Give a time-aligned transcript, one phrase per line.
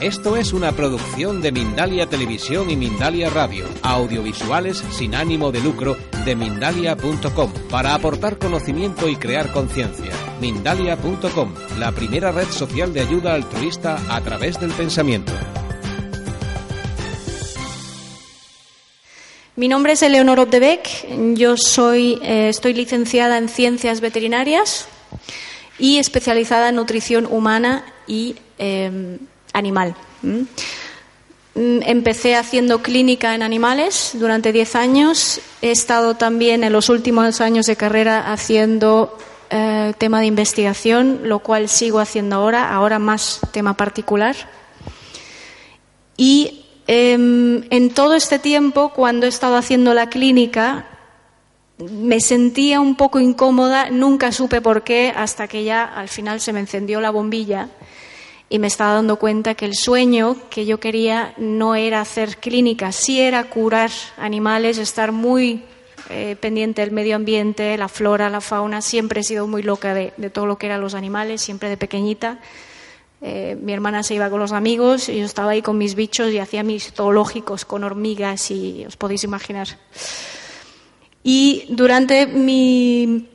[0.00, 5.96] Esto es una producción de Mindalia Televisión y Mindalia Radio, audiovisuales sin ánimo de lucro
[6.24, 10.12] de mindalia.com, para aportar conocimiento y crear conciencia.
[10.40, 15.32] Mindalia.com, la primera red social de ayuda altruista a través del pensamiento.
[19.56, 24.86] Mi nombre es Eleonor Opdebeck, yo soy, eh, estoy licenciada en Ciencias Veterinarias
[25.76, 29.18] y especializada en nutrición humana y eh,
[29.58, 29.94] animal.
[30.22, 30.42] ¿Mm?
[31.54, 35.40] Empecé haciendo clínica en animales durante 10 años.
[35.60, 39.18] He estado también en los últimos años de carrera haciendo
[39.50, 44.36] eh, tema de investigación, lo cual sigo haciendo ahora, ahora más tema particular.
[46.16, 50.86] Y eh, en todo este tiempo, cuando he estado haciendo la clínica,
[51.78, 56.52] me sentía un poco incómoda, nunca supe por qué, hasta que ya al final se
[56.52, 57.68] me encendió la bombilla
[58.50, 62.92] y me estaba dando cuenta que el sueño que yo quería no era hacer clínica,
[62.92, 65.62] sí era curar animales, estar muy
[66.10, 68.80] eh, pendiente del medio ambiente, la flora, la fauna.
[68.80, 71.76] Siempre he sido muy loca de, de todo lo que eran los animales, siempre de
[71.76, 72.38] pequeñita.
[73.20, 76.32] Eh, mi hermana se iba con los amigos y yo estaba ahí con mis bichos
[76.32, 79.68] y hacía mis zoológicos con hormigas y os podéis imaginar.
[81.22, 83.28] Y durante mi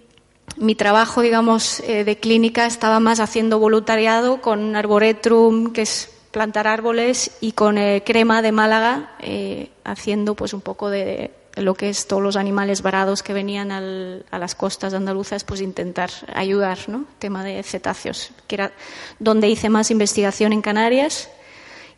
[0.57, 6.67] mi trabajo, digamos, eh, de clínica estaba más haciendo voluntariado con Arboretum, que es plantar
[6.67, 11.89] árboles, y con eh, Crema de Málaga, eh, haciendo pues un poco de, lo que
[11.89, 16.79] es todos los animales varados que venían al, a las costas andaluzas, pues intentar ayudar,
[16.87, 17.05] ¿no?
[17.19, 18.71] Tema de cetáceos, que era
[19.19, 21.29] donde hice más investigación en Canarias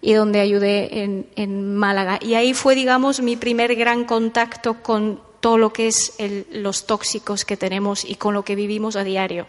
[0.01, 2.19] y donde ayudé en, en Málaga.
[2.21, 6.87] Y ahí fue, digamos, mi primer gran contacto con todo lo que es el, los
[6.87, 9.45] tóxicos que tenemos y con lo que vivimos a diario.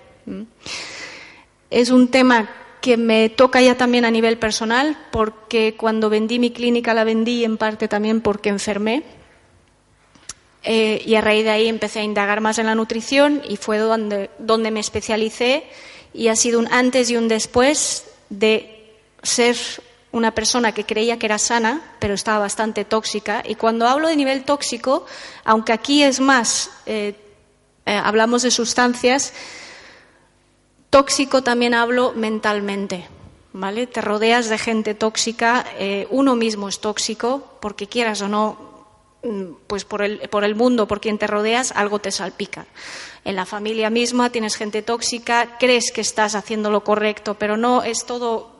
[1.70, 2.50] Es un tema
[2.82, 7.44] que me toca ya también a nivel personal, porque cuando vendí mi clínica la vendí
[7.44, 9.04] en parte también porque enfermé.
[10.64, 13.78] Eh, y a raíz de ahí empecé a indagar más en la nutrición y fue
[13.78, 15.64] donde, donde me especialicé
[16.12, 18.92] y ha sido un antes y un después de
[19.22, 19.56] ser
[20.16, 23.42] una persona que creía que era sana, pero estaba bastante tóxica.
[23.46, 25.04] Y cuando hablo de nivel tóxico,
[25.44, 27.14] aunque aquí es más, eh,
[27.84, 29.34] eh, hablamos de sustancias,
[30.88, 33.06] tóxico también hablo mentalmente.
[33.52, 33.86] ¿Vale?
[33.86, 38.58] Te rodeas de gente tóxica, eh, uno mismo es tóxico, porque quieras o no,
[39.66, 42.66] pues por el, por el mundo, por quien te rodeas, algo te salpica.
[43.24, 47.82] En la familia misma tienes gente tóxica, crees que estás haciendo lo correcto, pero no,
[47.82, 48.50] es todo,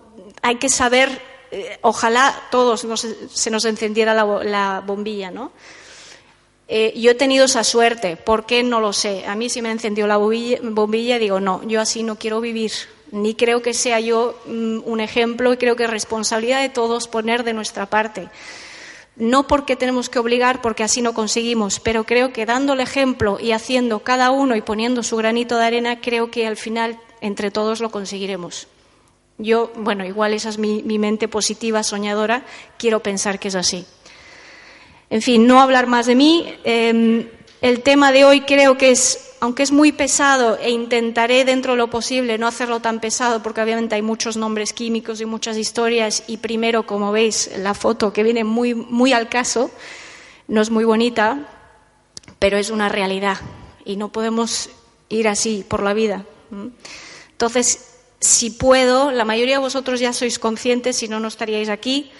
[0.40, 5.52] hay que saber eh, ojalá todos nos, se nos encendiera la, la bombilla, ¿no?
[6.68, 8.62] Eh, yo he tenido esa suerte, ¿por qué?
[8.62, 9.24] No lo sé.
[9.26, 12.72] A mí si me encendió la bombilla, digo, no, yo así no quiero vivir.
[13.10, 17.08] Ni creo que sea yo mm, un ejemplo y creo que es responsabilidad de todos
[17.08, 18.28] poner de nuestra parte.
[19.14, 23.38] No porque tenemos que obligar, porque así no conseguimos, pero creo que dando el ejemplo
[23.40, 27.50] y haciendo cada uno y poniendo su granito de arena, creo que al final entre
[27.50, 28.66] todos lo conseguiremos.
[29.38, 32.44] Yo, bueno, igual esa es mi, mente positiva, soñadora,
[32.78, 33.84] quiero pensar que es así.
[35.10, 36.54] En fin, no hablar más de mí.
[36.64, 37.30] Eh,
[37.60, 41.78] el tema de hoy creo que es, aunque es muy pesado, e intentaré dentro de
[41.78, 46.24] lo posible no hacerlo tan pesado, porque obviamente hay muchos nombres químicos y muchas historias,
[46.26, 49.70] y primero, como veis, la foto que viene muy, muy al caso,
[50.48, 51.48] no es muy bonita,
[52.38, 53.38] pero es una realidad,
[53.84, 54.70] y no podemos
[55.08, 56.24] ir así por la vida.
[57.32, 57.95] Entonces,
[58.26, 62.10] si puedo, la mayoría de vosotros ya sois conscientes, si no, no estaríais aquí,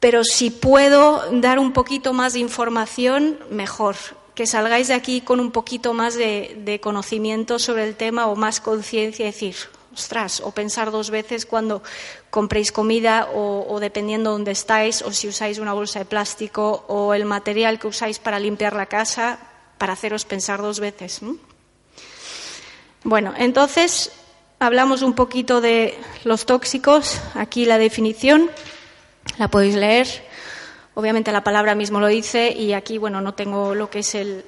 [0.00, 3.96] pero si puedo dar un poquito más de información, mejor.
[4.34, 8.60] Que salgáis de aquí con un poquito más de, conocimiento sobre el tema o más
[8.60, 9.54] conciencia, decir,
[9.94, 11.82] ostras, o pensar dos veces cuando
[12.30, 17.12] compréis comida o, dependiendo de dónde estáis, o si usáis una bolsa de plástico o
[17.12, 19.38] el material que usáis para limpiar la casa,
[19.76, 21.22] para haceros pensar dos veces.
[21.22, 21.36] ¿no?
[23.04, 24.10] Bueno, entonces
[24.62, 27.20] hablamos un poquito de los tóxicos.
[27.34, 28.50] Aquí la definición,
[29.38, 30.06] la podéis leer.
[30.94, 34.44] Obviamente la palabra mismo lo dice y aquí, bueno, no tengo lo que es el,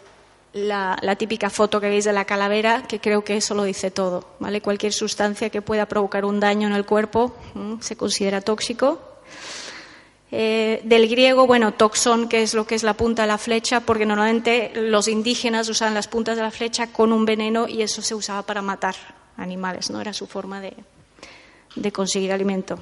[0.52, 4.24] la, típica foto que veis de la calavera, que creo que eso lo dice todo.
[4.38, 4.60] ¿vale?
[4.60, 7.78] Cualquier sustancia que pueda provocar un daño en el cuerpo ¿m?
[7.80, 9.00] se considera tóxico.
[10.30, 13.80] Eh, del griego, bueno, toxón, que es lo que es la punta de la flecha,
[13.80, 18.02] porque normalmente los indígenas usaban las puntas de la flecha con un veneno y eso
[18.02, 18.96] se usaba para matar
[19.36, 20.00] animales, ¿no?
[20.00, 20.74] Era su forma de,
[21.76, 22.78] de conseguir alimento.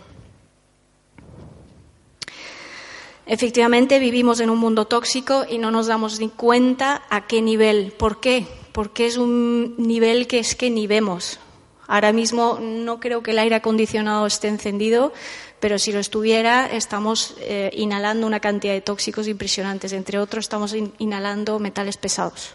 [3.27, 7.93] Efectivamente, vivimos en un mundo tóxico y no nos damos ni cuenta a qué nivel.
[7.93, 8.47] ¿Por qué?
[8.73, 11.39] Porque es un nivel que es que ni vemos.
[11.87, 15.13] Ahora mismo no creo que el aire acondicionado esté encendido,
[15.61, 19.93] pero si lo estuviera, estamos eh, inhalando una cantidad de tóxicos impresionantes.
[19.93, 22.55] Entre otros, estamos inhalando metales pesados.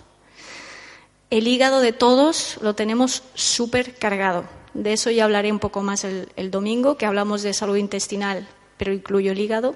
[1.30, 4.46] El hígado de todos lo tenemos súper cargado.
[4.74, 8.48] De eso ya hablaré un poco más el, domingo, que hablamos de salud intestinal,
[8.78, 9.76] pero incluyo el hígado.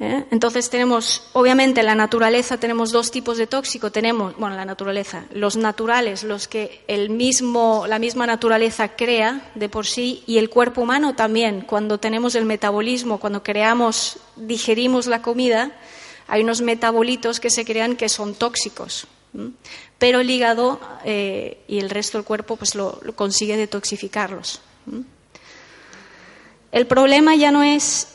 [0.00, 0.24] ¿eh?
[0.30, 3.92] Entonces tenemos, obviamente, en la naturaleza tenemos dos tipos de tóxico.
[3.92, 9.68] Tenemos, bueno, la naturaleza, los naturales, los que el mismo, la misma naturaleza crea de
[9.68, 11.62] por sí, y el cuerpo humano también.
[11.62, 15.72] Cuando tenemos el metabolismo, cuando creamos, digerimos la comida,
[16.28, 19.06] hay unos metabolitos que se crean que son tóxicos.
[19.98, 24.60] Pero el hígado eh, y el resto del cuerpo pues lo, consigue detoxificarlos.
[26.70, 28.08] El problema ya no es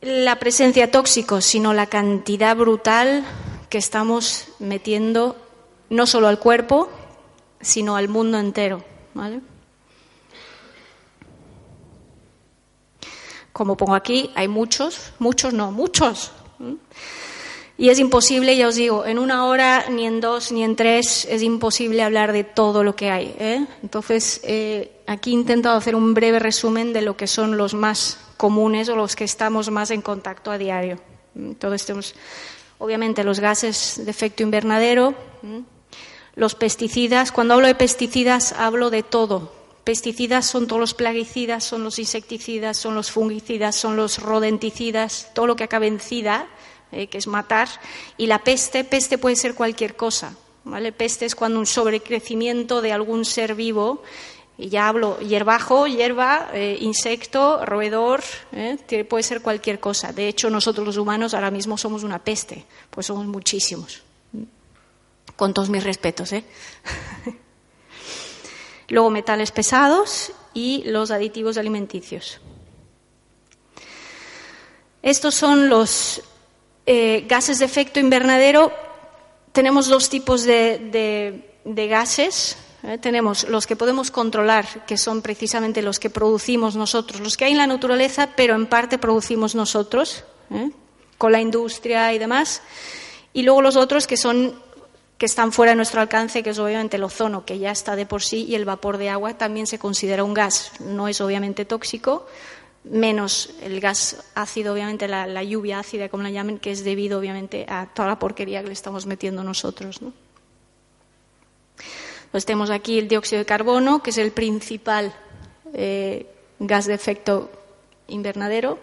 [0.00, 3.24] la presencia tóxico, sino la cantidad brutal
[3.70, 5.36] que estamos metiendo
[5.88, 6.90] no solo al cuerpo,
[7.60, 8.84] sino al mundo entero.
[13.52, 16.32] Como pongo aquí, hay muchos, muchos no, muchos.
[17.76, 21.26] Y es imposible, ya os digo, en una hora, ni en dos, ni en tres,
[21.28, 23.34] es imposible hablar de todo lo que hay.
[23.38, 23.66] ¿eh?
[23.82, 28.20] Entonces, eh, aquí he intentado hacer un breve resumen de lo que son los más
[28.36, 31.00] comunes o los que estamos más en contacto a diario.
[31.34, 32.14] Entonces,
[32.78, 35.14] obviamente, los gases de efecto invernadero,
[36.36, 37.32] los pesticidas.
[37.32, 39.52] Cuando hablo de pesticidas, hablo de todo.
[39.82, 45.48] Pesticidas son todos los plaguicidas, son los insecticidas, son los fungicidas, son los rodenticidas, todo
[45.48, 46.48] lo que acabe en cida
[46.94, 47.68] eh, que es matar,
[48.16, 50.34] y la peste, peste puede ser cualquier cosa.
[50.64, 50.92] ¿vale?
[50.92, 54.02] Peste es cuando un sobrecrecimiento de algún ser vivo,
[54.56, 60.12] y ya hablo hierbajo, hierba, eh, insecto, roedor, eh, puede ser cualquier cosa.
[60.12, 64.02] De hecho, nosotros los humanos ahora mismo somos una peste, pues somos muchísimos.
[65.36, 66.32] Con todos mis respetos.
[66.32, 66.44] ¿eh?
[68.88, 72.40] Luego metales pesados y los aditivos alimenticios.
[75.02, 76.22] Estos son los
[76.86, 78.72] eh, gases de efecto invernadero,
[79.52, 82.56] tenemos dos tipos de, gases.
[82.82, 82.98] ¿eh?
[82.98, 87.52] tenemos los que podemos controlar, que son precisamente los que producimos nosotros, los que hay
[87.52, 90.70] en la naturaleza, pero en parte producimos nosotros, ¿eh?
[91.16, 92.62] con la industria y demás.
[93.32, 94.62] Y luego los otros que son
[95.18, 98.04] que están fuera de nuestro alcance, que es obviamente el ozono, que ya está de
[98.04, 100.72] por sí, y el vapor de agua también se considera un gas.
[100.80, 102.26] No es obviamente tóxico,
[102.84, 107.66] menos el gas ácido, obviamente la, lluvia ácida, como la llamen, que es debido obviamente
[107.68, 110.02] a toda la porquería que le estamos metiendo nosotros.
[110.02, 110.12] ¿no?
[112.30, 115.14] Pues tenemos aquí el dióxido de carbono, que es el principal
[115.72, 116.26] eh,
[116.58, 117.50] gas de efecto
[118.08, 118.78] invernadero.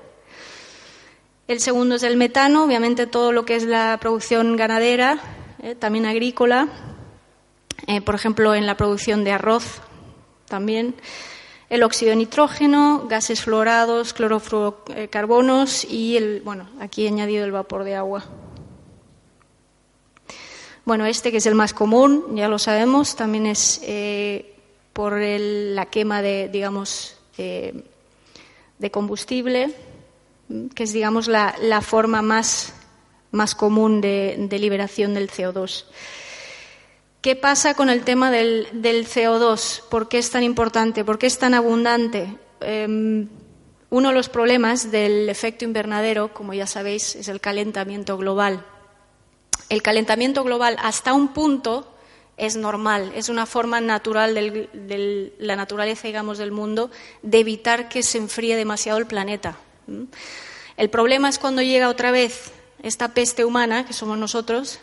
[1.47, 5.19] El segundo es el metano, obviamente todo lo que es la producción ganadera,
[5.61, 6.69] eh, también agrícola,
[7.87, 9.81] eh, por ejemplo en la producción de arroz
[10.47, 10.95] también
[11.71, 17.85] el óxido de nitrógeno, gases fluorados, clorofluorocarbonos y el, bueno, aquí he añadido el vapor
[17.85, 18.25] de agua.
[20.83, 24.53] Bueno, este que es el más común, ya lo sabemos, también es eh,
[24.91, 27.85] por la quema de, digamos, eh,
[28.77, 29.73] de combustible,
[30.75, 32.73] que es, digamos, la, forma más,
[33.31, 35.85] más común de liberación del CO2.
[37.21, 39.81] ¿Qué pasa con el tema del, CO2?
[39.89, 41.05] ¿Por qué es tan importante?
[41.05, 42.35] ¿Por qué es tan abundante?
[42.61, 43.29] Em,
[43.91, 48.65] uno de los problemas del efecto invernadero, como ya sabéis, es el calentamiento global.
[49.69, 51.93] El calentamiento global hasta un punto
[52.37, 56.89] es normal, es una forma natural de la naturaleza, digamos, del mundo
[57.21, 59.59] de evitar que se enfríe demasiado el planeta.
[60.75, 62.51] El problema es cuando llega otra vez
[62.81, 64.79] esta peste humana, que somos nosotros,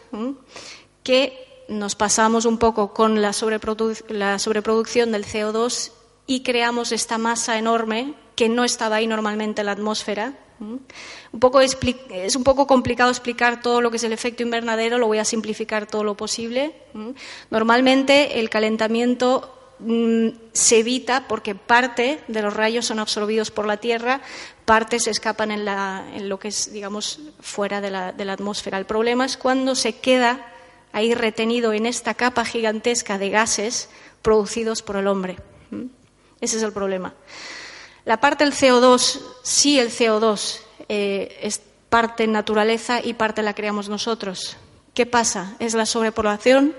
[1.02, 5.92] que nos pasamos un poco con la, sobreproducción del CO2
[6.26, 10.34] y creamos esta masa enorme que no estaba ahí normalmente en la atmósfera.
[12.10, 15.24] Es un poco complicado explicar todo lo que es el efecto invernadero, lo voy a
[15.24, 16.74] simplificar todo lo posible.
[17.50, 23.76] Normalmente el calentamiento mm, se evita porque parte de los rayos son absorbidos por la
[23.76, 24.20] Tierra,
[24.64, 28.78] parte se escapan en, lo que es, digamos, fuera de la, de la atmósfera.
[28.78, 30.54] El problema es cuando se queda
[30.92, 33.88] ahí retenido en esta capa gigantesca de gases
[34.22, 35.36] producidos por el hombre.
[35.70, 35.86] ¿Mm?
[36.40, 37.14] Ese es el problema.
[38.04, 43.88] La parte del CO2, sí el CO2 eh, es parte naturaleza y parte la creamos
[43.88, 44.56] nosotros.
[44.94, 45.56] ¿Qué pasa?
[45.58, 46.74] Es la sobrepoblación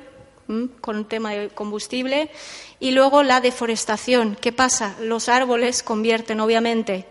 [0.47, 0.65] ¿Mm?
[0.81, 2.31] con el tema de combustible
[2.79, 4.37] y luego la deforestación.
[4.39, 4.95] ¿Qué pasa?
[5.01, 7.05] Los árboles convierten obviamente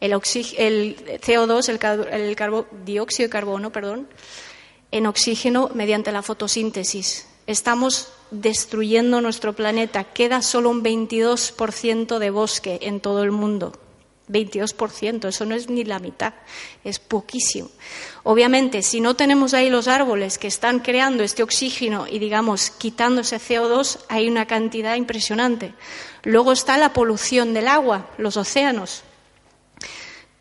[0.00, 4.08] el, el CO2, el, el dióxido de carbono, perdón,
[4.92, 7.26] en oxígeno mediante la fotosíntesis.
[7.48, 10.04] Estamos destruyendo nuestro planeta.
[10.04, 13.72] Queda solo un 22% de bosque en todo el mundo.
[14.28, 16.32] 22%, eso no es ni la mitad,
[16.84, 17.68] es poquísimo.
[18.22, 23.20] Obviamente, si no tenemos ahí los árboles que están creando este oxígeno y, digamos, quitando
[23.20, 25.74] ese CO2, hay una cantidad impresionante.
[26.22, 29.02] Luego está la polución del agua, los océanos.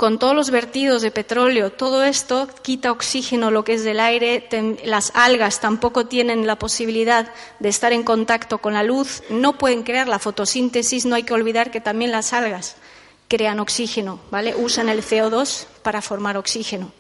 [0.02, 4.50] Con todos los vertidos de petróleo, todo esto quita oxígeno, lo que es del aire.
[4.84, 9.84] Las algas tampoco tienen la posibilidad de estar en contacto con la luz, no pueden
[9.84, 11.06] crear la fotosíntesis.
[11.06, 12.78] No hay que olvidar que también las algas
[13.28, 14.56] crean oxígeno, ¿vale?
[14.56, 16.92] Usan el CO2 para formar oxígeno.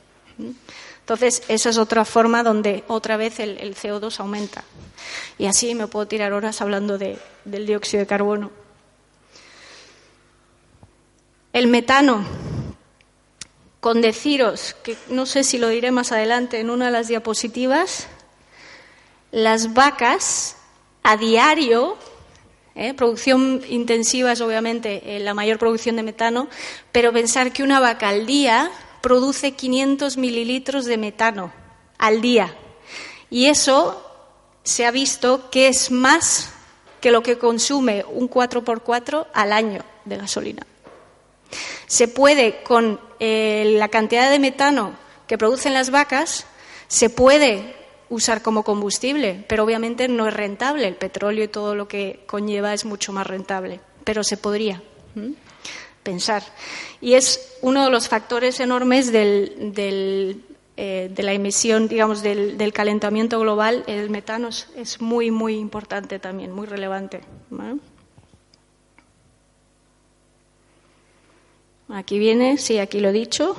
[1.00, 4.63] Entonces, esa es otra forma donde otra vez el, CO2 aumenta.
[5.39, 8.51] Y así me puedo tirar horas hablando del dióxido de carbono.
[11.51, 12.24] El metano,
[13.81, 18.07] con deciros, que no sé si lo diré más adelante en una de las diapositivas,
[19.31, 20.55] las vacas
[21.03, 21.97] a diario
[22.75, 22.93] ¿eh?
[22.93, 26.47] Producción intensiva es obviamente eh, la mayor producción de metano,
[26.91, 28.71] pero pensar que una vaca al día
[29.01, 31.51] produce 500 mililitros de metano
[31.97, 32.55] al día.
[33.29, 34.05] Y eso
[34.63, 36.51] se ha visto que es más
[37.00, 40.65] que lo que consume un 4x4 al año de gasolina.
[41.91, 44.93] Se puede, con eh, la cantidad de metano
[45.27, 46.45] que producen las vacas,
[46.88, 47.75] se puede
[48.07, 50.88] usar como combustible, pero obviamente no es rentable.
[50.88, 54.81] El petróleo y todo lo que conlleva es mucho más rentable, pero se podría
[56.01, 56.43] pensar.
[57.01, 60.38] Y es uno de los factores enormes eh,
[60.77, 63.83] de la emisión, digamos, del, calentamiento global.
[63.86, 67.19] El metano es, muy, muy importante también, muy relevante.
[71.93, 73.53] Aquí viene, sí, aquí lo he dicho.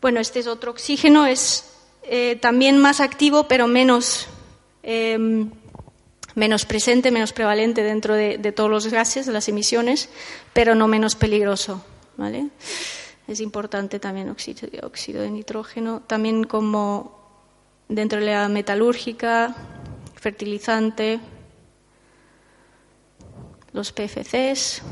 [0.00, 1.70] Bueno, este es otro oxígeno, es
[2.02, 4.26] eh, también más activo, pero menos,
[4.82, 5.50] em,
[6.34, 10.08] menos presente, menos prevalente dentro de, todos los gases, de las emisiones,
[10.52, 11.84] pero no menos peligroso.
[12.16, 12.48] ¿vale?
[13.28, 17.16] Es importante también óxido, óxido de nitrógeno, también como
[17.88, 19.54] dentro de la metalúrgica,
[20.16, 21.20] fertilizante,
[23.72, 24.82] los PFCs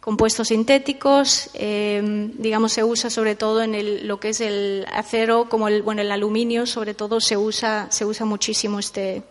[0.00, 5.68] compuestos sintéticos, em, digamos, se usa sobre todo en lo que es el acero, como
[5.68, 9.22] el, bueno, el aluminio, sobre todo se usa, se usa muchísimo este,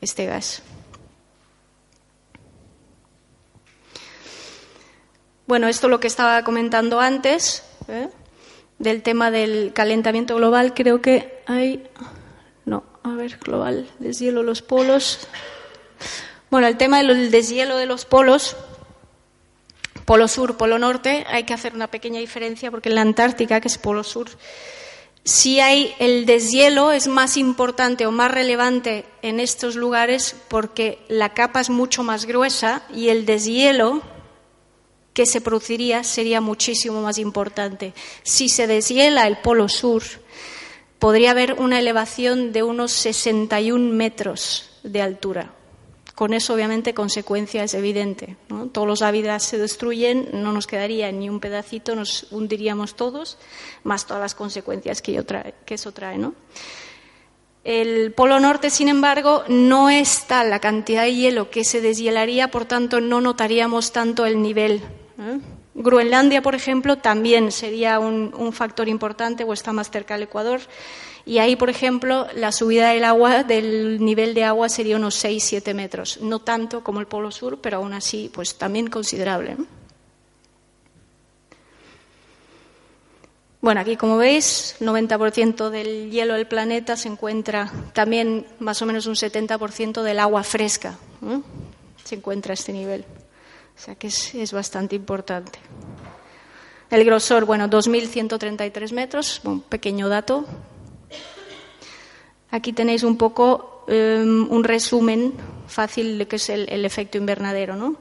[0.00, 0.62] este gas.
[5.46, 8.08] Bueno, esto lo que estaba comentando antes, ¿eh?
[8.78, 11.88] del tema del calentamiento global, creo que hay.
[12.66, 15.26] No, a ver, global, deshielo los polos.
[16.50, 18.56] Bueno, el tema del deshielo de los polos
[20.06, 23.66] Polo sur, polo norte, hay que hacer una pequeña diferencia porque en la Antártica, que
[23.66, 24.28] es polo sur,
[25.24, 31.34] si hay el deshielo es más importante o más relevante en estos lugares porque la
[31.34, 34.00] capa es mucho más gruesa y el deshielo
[35.12, 37.92] que se produciría sería muchísimo más importante.
[38.22, 40.04] Si se deshiela el polo sur,
[41.00, 45.55] podría haber una elevación de unos 61 metros de altura.
[46.16, 48.38] Con eso, obviamente, consecuencia es evidente.
[48.72, 53.36] Todos los hábitats se destruyen, no nos quedaría ni un pedacito, nos hundiríamos todos,
[53.84, 55.22] más todas las consecuencias que,
[55.68, 56.18] eso trae.
[57.64, 62.50] El Polo Norte, sin embargo, no es tal la cantidad de hielo que se deshielaría,
[62.50, 64.80] por tanto, no notaríamos tanto el nivel.
[65.74, 70.62] Groenlandia, por ejemplo, también sería un, un factor importante o está más cerca del Ecuador.
[71.26, 75.74] Y ahí, por ejemplo, la subida del agua, del nivel de agua sería unos 6-7
[75.74, 76.20] metros.
[76.22, 79.56] No tanto como el Polo Sur, pero aún así, pues también considerable.
[83.60, 89.06] Bueno, aquí como veis, 90% del hielo del planeta se encuentra, también más o menos
[89.06, 90.96] un 70% del agua fresca
[92.04, 93.04] se encuentra a este nivel.
[93.76, 95.58] O sea que es, es bastante importante.
[96.88, 100.46] El grosor, bueno, 2.133 metros, un pequeño dato,
[102.50, 105.34] Aquí tenéis un poco em, un resumen
[105.66, 107.96] fácil de qué es el, efecto invernadero, ¿no?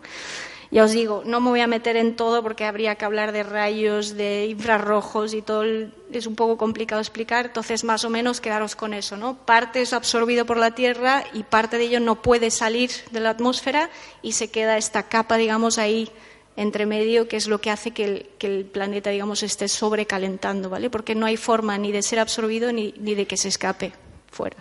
[0.72, 3.44] Ya os digo, no me voy a meter en todo porque habría que hablar de
[3.44, 5.64] rayos, de infrarrojos y todo.
[6.12, 9.38] es un poco complicado explicar, entonces más o menos quedaros con eso, ¿no?
[9.38, 13.30] Parte es absorbido por la Tierra y parte de ello no puede salir de la
[13.30, 13.90] atmósfera
[14.22, 16.10] y se queda esta capa, digamos, ahí
[16.58, 20.70] entre medio, que es lo que hace que el, que el planeta, digamos, esté sobrecalentando,
[20.70, 20.90] ¿vale?
[20.90, 23.94] Porque no hay forma ni de ser absorbido ni, ni de que se escape
[24.36, 24.58] fuera.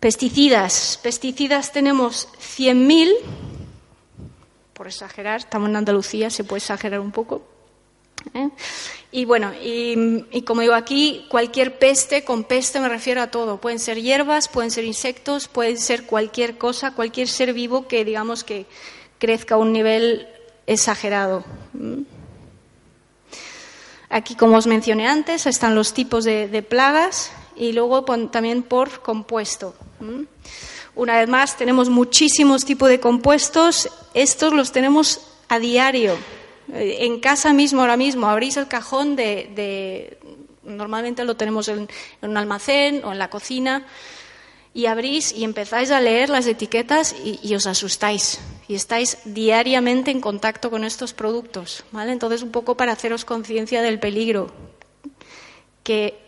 [0.00, 0.98] Pesticidas.
[1.02, 3.12] Pesticidas tenemos 100.000,
[4.72, 7.42] por exagerar, estamos en Andalucía, se puede exagerar un poco.
[8.32, 8.48] ¿eh?
[9.12, 13.60] Y bueno, y, y, como digo aquí, cualquier peste, con peste me refiero a todo.
[13.60, 18.44] Pueden ser hierbas, pueden ser insectos, pueden ser cualquier cosa, cualquier ser vivo que digamos
[18.44, 18.66] que
[19.18, 20.26] crezca a un nivel
[20.66, 21.44] exagerado.
[24.14, 29.74] Aquí, como os mencioné antes, están los tipos de, plagas y luego también por compuesto.
[30.94, 33.90] Una vez más, tenemos muchísimos tipos de compuestos.
[34.14, 36.16] Estos los tenemos a diario.
[36.72, 40.16] Eh, en casa mismo, ahora mismo, abrís el cajón de.
[40.62, 41.88] normalmente lo tenemos en,
[42.22, 43.84] un almacén o en la cocina.
[44.74, 48.38] Y abrís y empezáis a leer las etiquetas y os asustáis.
[48.66, 51.84] Y estáis diariamente en contacto con estos productos.
[51.92, 52.12] ¿vale?
[52.12, 54.50] Entonces, un poco para haceros conciencia del peligro.
[55.82, 56.18] Que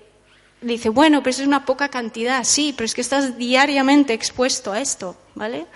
[0.61, 2.45] dice, bueno, pero eso es una poca cantidad.
[2.45, 5.17] Sí, pero es que estás diariamente expuesto a esto.
[5.35, 5.67] ¿vale?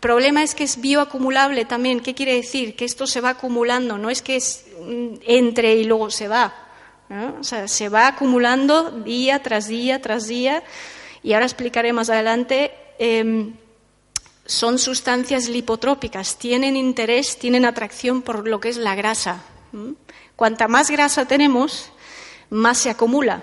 [0.00, 2.00] Problema es que es bioacumulable también.
[2.00, 2.74] ¿Qué quiere decir?
[2.74, 4.64] Que esto se va acumulando, no es que es,
[5.26, 6.54] entre y luego se va.
[7.08, 7.36] ¿no?
[7.40, 10.62] O sea, se va acumulando día tras día tras día.
[11.22, 12.72] Y ahora explicaré más adelante.
[12.98, 13.52] Eh,
[14.50, 19.44] son sustancias lipotrópicas, tienen interés, tienen atracción por lo que es la grasa.
[20.34, 21.92] Cuanta más grasa tenemos,
[22.50, 23.42] más se acumula.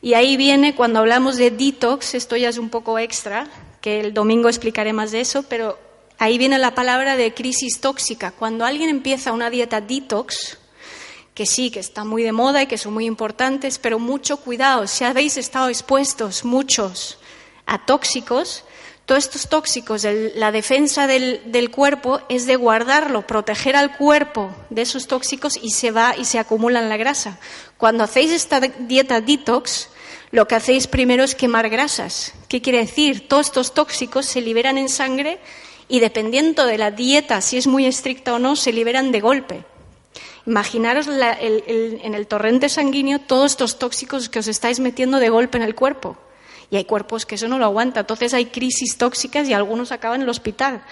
[0.00, 3.48] Y ahí viene, cuando hablamos de detox, esto ya es un poco extra,
[3.80, 5.76] que el domingo explicaré más de eso, pero
[6.16, 8.30] ahí viene la palabra de crisis tóxica.
[8.30, 10.58] Cuando alguien empieza una dieta detox,
[11.34, 14.86] que sí, que está muy de moda y que son muy importantes, pero mucho cuidado,
[14.86, 17.18] si habéis estado expuestos muchos
[17.66, 18.62] a tóxicos,
[19.06, 25.06] todos estos tóxicos, la defensa del, cuerpo es de guardarlo, proteger al cuerpo de esos
[25.06, 27.38] tóxicos y se va y se acumula en la grasa.
[27.78, 29.90] Cuando hacéis esta dieta detox,
[30.32, 32.34] lo que hacéis primero es quemar grasas.
[32.48, 33.28] ¿Qué quiere decir?
[33.28, 35.38] Todos estos tóxicos se liberan en sangre
[35.86, 39.64] y dependiendo de la dieta, si es muy estricta o no, se liberan de golpe.
[40.46, 41.62] Imaginaros la, el,
[42.02, 45.76] en el torrente sanguíneo todos estos tóxicos que os estáis metiendo de golpe en el
[45.76, 46.16] cuerpo.
[46.70, 48.00] Y hay cuerpos que eso no lo aguanta.
[48.00, 50.82] Entonces hay crisis tóxicas y algunos acaban en el hospital.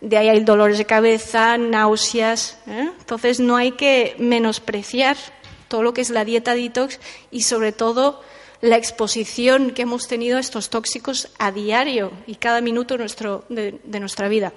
[0.00, 2.58] De ahí hay dolores de cabeza, náuseas.
[2.66, 2.90] ¿eh?
[2.98, 5.16] Entonces no hay que menospreciar
[5.68, 8.22] todo lo que es la dieta detox y sobre todo
[8.60, 14.28] la exposición que hemos tenido a estos tóxicos a diario y cada minuto de, nuestra
[14.28, 14.52] vida.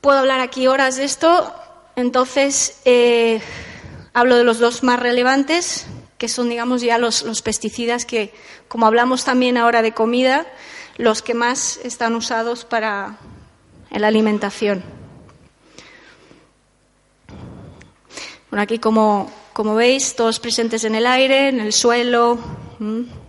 [0.00, 1.54] Puedo hablar aquí horas de esto,
[1.94, 3.40] entonces eh,
[4.12, 5.86] hablo de los dos más relevantes,
[6.18, 8.34] que son, digamos, ya los, los, pesticidas que,
[8.66, 10.46] como hablamos también ahora de comida,
[10.96, 13.18] los que más están usados para
[13.90, 14.82] la alimentación.
[18.50, 22.38] Bueno, aquí, como, como veis, todos presentes en el aire, en el suelo,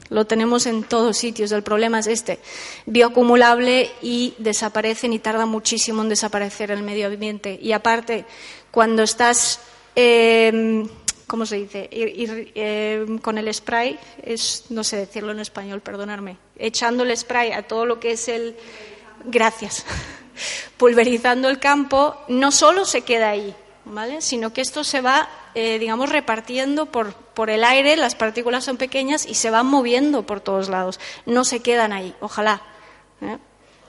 [0.09, 1.51] lo tenemos en todos sitios.
[1.51, 2.39] El problema es este,
[2.87, 7.59] bioacumulable y desaparecen y tarda muchísimo en desaparecer el medio ambiente.
[7.61, 8.25] Y aparte,
[8.71, 9.59] cuando estás
[9.95, 10.87] eh,
[11.29, 11.87] ¿cómo se dice?
[11.91, 17.51] Ir, eh, con el spray, es, no sé decirlo en español, perdonarme, echando el spray
[17.51, 18.57] a todo lo que es el.
[19.25, 19.85] Gracias.
[20.77, 24.21] Pulverizando el campo, no solo se queda ahí, ¿vale?
[24.21, 28.77] Sino que esto se va, eh, digamos, repartiendo por, por el aire, las partículas son
[28.77, 30.99] pequeñas y se van moviendo por todos lados.
[31.27, 32.63] No se quedan ahí, ojalá.
[33.21, 33.37] ¿eh?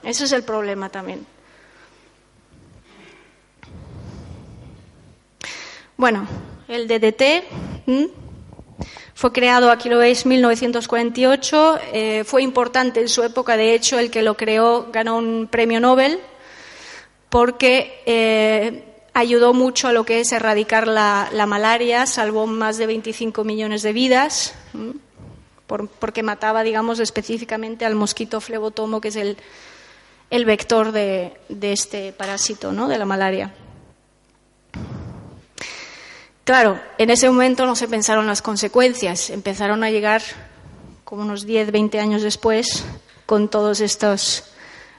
[0.03, 1.25] Ese es el problema también.
[5.97, 6.27] Bueno,
[6.71, 7.43] el DDT
[9.13, 11.79] fue creado, aquí lo veis, en 1948.
[11.93, 15.79] Eh, fue importante en su época, de hecho, el que lo creó ganó un premio
[15.79, 16.19] Nobel
[17.29, 22.87] porque eh, ayudó mucho a lo que es erradicar la, la, malaria, salvó más de
[22.87, 24.53] 25 millones de vidas,
[25.67, 29.37] por, porque mataba, digamos, específicamente al mosquito flebotomo, que es el,
[30.29, 32.89] el vector de, de este parásito, ¿no?
[32.89, 33.53] de la malaria.
[36.43, 40.23] Claro, en ese momento no se pensaron las consecuencias, empezaron a llegar
[41.03, 42.83] como unos 10, 20 años después
[43.27, 44.45] con todos estos,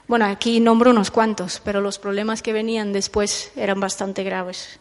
[0.07, 4.79] bueno, aquí nombro unos cuantos, pero los problemas que venían después eran bastante graves.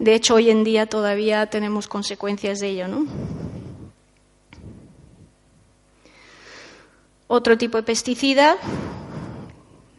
[0.00, 3.06] De hecho, hoy en día todavía tenemos consecuencias de ello, ¿no?
[7.28, 8.56] Otro tipo de pesticida,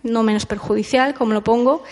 [0.04, 1.84] no menos perjudicial, como lo pongo,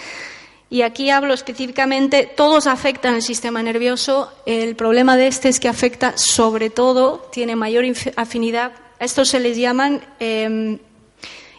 [0.69, 4.31] y aquí hablo específicamente, todos afectan el sistema nervioso.
[4.45, 8.73] El problema de este es que afecta sobre todo, tiene mayor afinidad.
[8.99, 10.77] A estos se les llaman eh,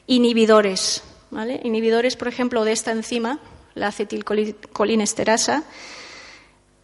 [0.06, 1.02] inhibidores.
[1.30, 1.60] ¿vale?
[1.64, 3.38] Inhibidores, por ejemplo, de esta enzima,
[3.74, 5.64] la acetilcolinesterasa.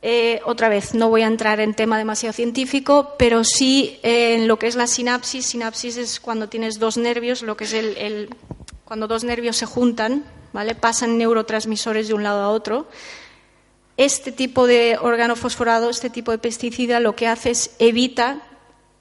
[0.02, 4.46] eh, otra vez, no voy a entrar en tema demasiado científico, pero sí eh, en
[4.46, 5.46] lo que es la sinapsis.
[5.46, 8.28] Sinapsis es cuando tienes dos nervios, lo que es el-
[8.84, 10.22] cuando dos nervios se juntan,
[10.80, 12.88] Pasan neurotransmisores de un lado a otro.
[13.96, 18.42] Este tipo de órgano fosforado, este tipo de pesticida, lo que hace es evita,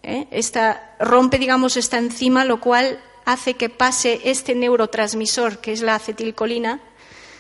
[0.04, 0.28] ¿eh?
[0.32, 5.96] esta, rompe, digamos, esta enzima, lo cual hace que pase este neurotransmisor, que es la
[5.96, 6.80] acetilcolina,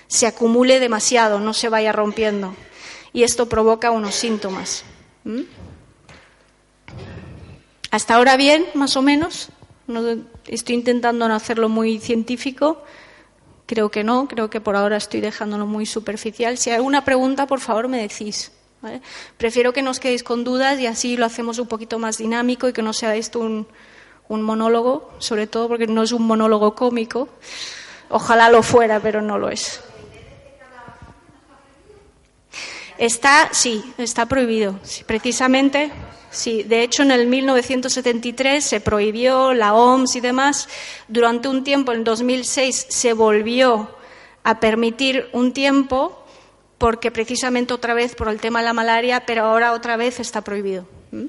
[0.08, 2.56] se acumule demasiado, no se vaya rompiendo.
[3.14, 4.84] Y esto provoca unos síntomas.
[5.24, 5.42] ¿Mm?
[7.92, 9.50] Hasta ahora bien, más o menos.
[9.88, 12.84] No- estoy intentando no hacerlo muy científico.
[13.66, 16.58] Creo que no, creo que por ahora estoy dejándolo muy superficial.
[16.58, 18.52] Si hay alguna pregunta, por favor, me decís.
[19.38, 22.70] Prefiero que no os quedéis con dudas y así lo hacemos un poquito más dinámico
[22.70, 23.68] y que no sea esto un,
[24.28, 27.30] un monólogo, sobre todo porque no es un monólogo cómico.
[28.10, 29.82] Ojalá lo fuera, pero no lo es.
[32.98, 34.80] Está, sí, está prohibido.
[35.06, 35.92] Precisamente,
[36.36, 36.64] sí.
[36.64, 40.68] De hecho, en el 1973 se prohibió la OMS y demás.
[41.08, 43.90] Durante un tiempo, en 2006, se volvió
[44.44, 46.24] a permitir un tiempo
[46.78, 50.42] porque precisamente otra vez por el tema de la malaria, pero ahora otra vez está
[50.42, 50.86] prohibido.
[51.12, 51.26] ¿Mm?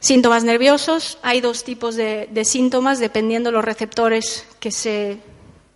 [0.00, 1.18] Síntomas nerviosos.
[1.22, 5.20] Hay dos tipos de, de síntomas dependiendo de los receptores que se,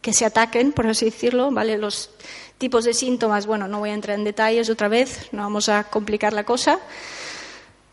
[0.06, 1.50] que se ataquen, por así decirlo.
[1.50, 1.76] ¿vale?
[1.76, 2.10] Los
[2.58, 5.82] tipos de síntomas, bueno, no voy a entrar en detalles otra vez, no vamos a
[5.82, 6.78] complicar la cosa.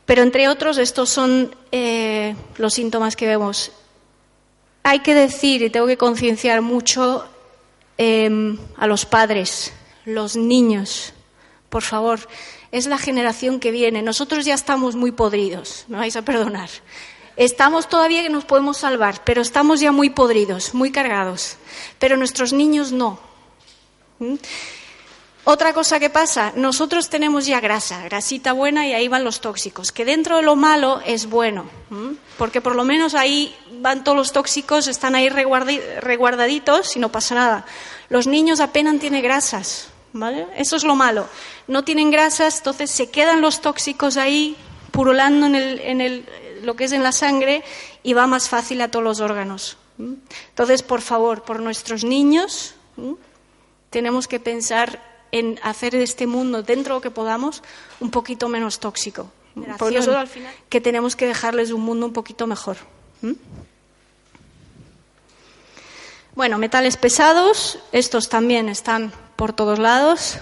[0.06, 3.72] Pero entre otros, estos son eh, los síntomas que vemos.
[4.84, 7.26] Hay que decir y tengo que concienciar mucho
[7.98, 9.74] eh, a los padres,
[10.06, 11.14] los niños,
[11.70, 12.20] por favor,
[12.72, 14.04] es la generación que viene.
[14.04, 16.70] Nosotros ya estamos muy podridos, me vais a perdonar.
[17.36, 21.58] Estamos todavía que nos podemos salvar, pero estamos ya muy podridos, muy cargados.
[22.00, 23.20] Pero nuestros niños no.
[24.20, 24.36] ¿Mm?
[25.46, 29.92] Otra cosa que pasa, nosotros tenemos ya grasa, grasita buena y ahí van los tóxicos,
[29.92, 32.16] que dentro de lo malo es bueno, ¿m?
[32.38, 37.36] porque por lo menos ahí van todos los tóxicos, están ahí reguardaditos y no pasa
[37.36, 37.66] nada.
[38.08, 40.48] Los niños apenas tienen grasas, ¿vale?
[40.56, 41.28] Eso es lo malo.
[41.68, 44.56] No tienen grasas, entonces se quedan los tóxicos ahí
[44.92, 46.26] purulando en el,
[46.64, 47.64] lo que es en la sangre
[48.04, 49.78] y va más fácil a todos los órganos.
[49.98, 52.76] Entonces, por favor, por nuestros niños,
[53.90, 57.64] tenemos que pensar en hacer de este mundo, dentro de lo que podamos,
[58.00, 59.32] un poquito menos tóxico.
[59.78, 62.78] Porque nosotros al final que tenemos que dejarles un mundo un poquito mejor.
[66.36, 70.40] Bueno, metales pesados, estos también están por todos lados.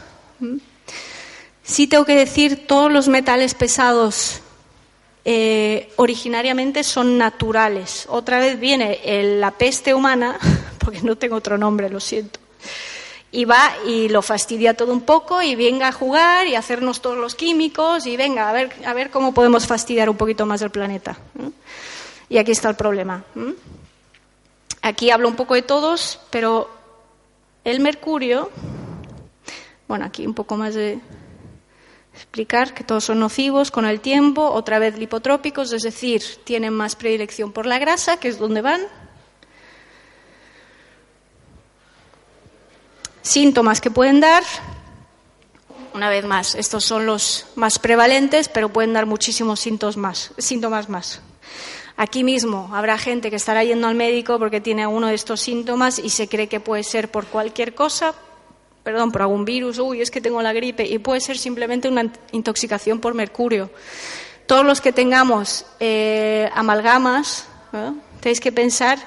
[1.64, 4.42] Sí tengo que decir, todos los metales pesados
[5.24, 8.06] eh, originariamente son naturales.
[8.10, 9.00] Otra vez viene
[9.40, 10.38] la peste humana,
[10.80, 12.40] porque no tengo otro nombre, lo siento
[13.32, 17.18] y va y lo fastidia todo un poco y venga a jugar y hacernos todos
[17.18, 20.70] los químicos y venga a ver, a ver cómo podemos fastidiar un poquito más el
[20.70, 21.18] planeta.
[22.28, 23.24] Y aquí está el problema.
[24.82, 26.70] Aquí hablo un poco de todos, pero
[27.64, 28.50] el mercurio,
[29.88, 31.00] bueno, aquí un poco más de
[32.14, 36.96] explicar que todos son nocivos con el tiempo, otra vez lipotrópicos, es decir, tienen más
[36.96, 38.82] predilección por la grasa, que es donde van,
[43.22, 44.44] Síntomas que pueden dar,
[45.94, 50.32] una vez más, estos son los más prevalentes, pero pueden dar muchísimos síntomas más.
[50.40, 51.22] Síntomas más.
[51.98, 56.00] Aquí mismo habrá gente que estará yendo al médico porque tiene uno de estos síntomas
[56.00, 58.16] y se cree que puede ser por cualquier cosa,
[58.84, 62.12] perdón, por algún virus, uy, es que tengo la gripe, y puede ser simplemente una
[62.32, 63.70] intoxicación por mercurio.
[64.46, 67.48] Todos los que tengamos eh, amalgamas,
[68.20, 69.00] tenéis que pensar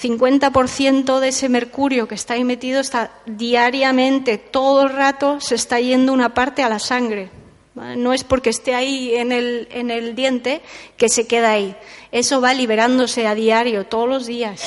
[0.00, 5.80] 50% de ese mercurio que está ahí metido está diariamente, todo el rato, se está
[5.80, 7.30] yendo una parte a la sangre.
[7.74, 10.60] No es porque esté ahí en el, en el diente
[10.98, 11.74] que se queda ahí.
[12.10, 14.62] Eso va liberándose a diario, todos los días.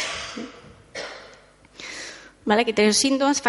[2.45, 2.63] ¿Vale?
[2.63, 3.41] Que tener síntomas,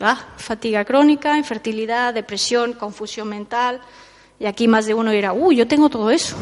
[0.00, 3.80] ah, fatiga crónica, infertilidad, depresión, confusión mental.
[4.40, 6.36] Y aquí más de uno dirá, uy, yo tengo todo eso.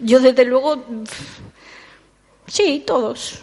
[0.00, 0.84] Yo desde luego
[2.48, 3.40] Sí, todos.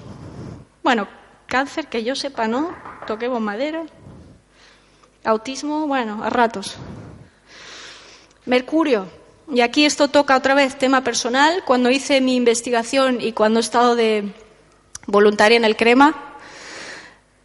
[0.84, 1.08] Bueno,
[1.46, 2.76] cáncer, que yo sepa, ¿no?
[3.06, 3.84] Toquemos madera.
[5.24, 6.76] Autismo, bueno, a ratos.
[8.46, 9.08] Mercurio.
[9.52, 11.64] Y aquí esto toca otra vez tema personal.
[11.66, 14.34] Cuando hice mi investigación y cuando he estado de
[15.08, 16.36] voluntaria en el CREMA,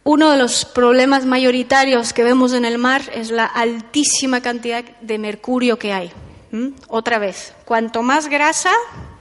[0.03, 5.17] uno de los problemas mayoritarios que vemos en el mar es la altísima cantidad de
[5.19, 6.11] mercurio que hay.
[6.51, 6.69] ¿Mm?
[6.87, 8.71] Otra vez, cuanto más grasa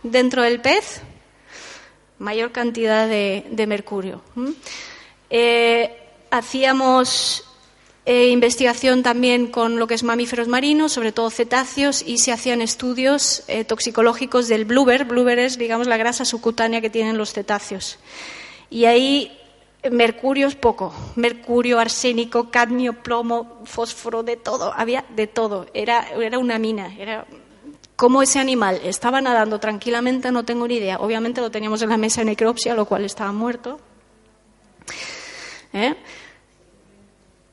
[0.03, 1.03] dentro del pez,
[2.19, 4.23] mayor cantidad de, mercurio.
[4.35, 4.51] ¿Mm?
[5.29, 5.97] Eh,
[6.31, 7.45] hacíamos
[8.11, 12.61] eh, investigación también con lo que es mamíferos marinos, sobre todo cetáceos, y se hacían
[12.61, 15.05] estudios eh, toxicológicos del blubber.
[15.05, 18.01] Blubber es, digamos, la grasa subcutánea que tienen los cetáceos.
[18.69, 19.39] Y ahí
[19.93, 20.93] mercurio es poco.
[21.15, 24.73] Mercurio, arsénico, cadmio, plomo, fósforo, de todo.
[24.75, 25.67] Había de todo.
[25.73, 26.93] Era, era una mina.
[26.99, 27.29] Era
[27.95, 30.99] cómo ese animal estaba nadando tranquilamente, no tengo ni idea.
[30.99, 33.79] Obviamente lo teníamos en la mesa de necropsia, lo cual estaba muerto.
[35.73, 35.95] ¿Eh?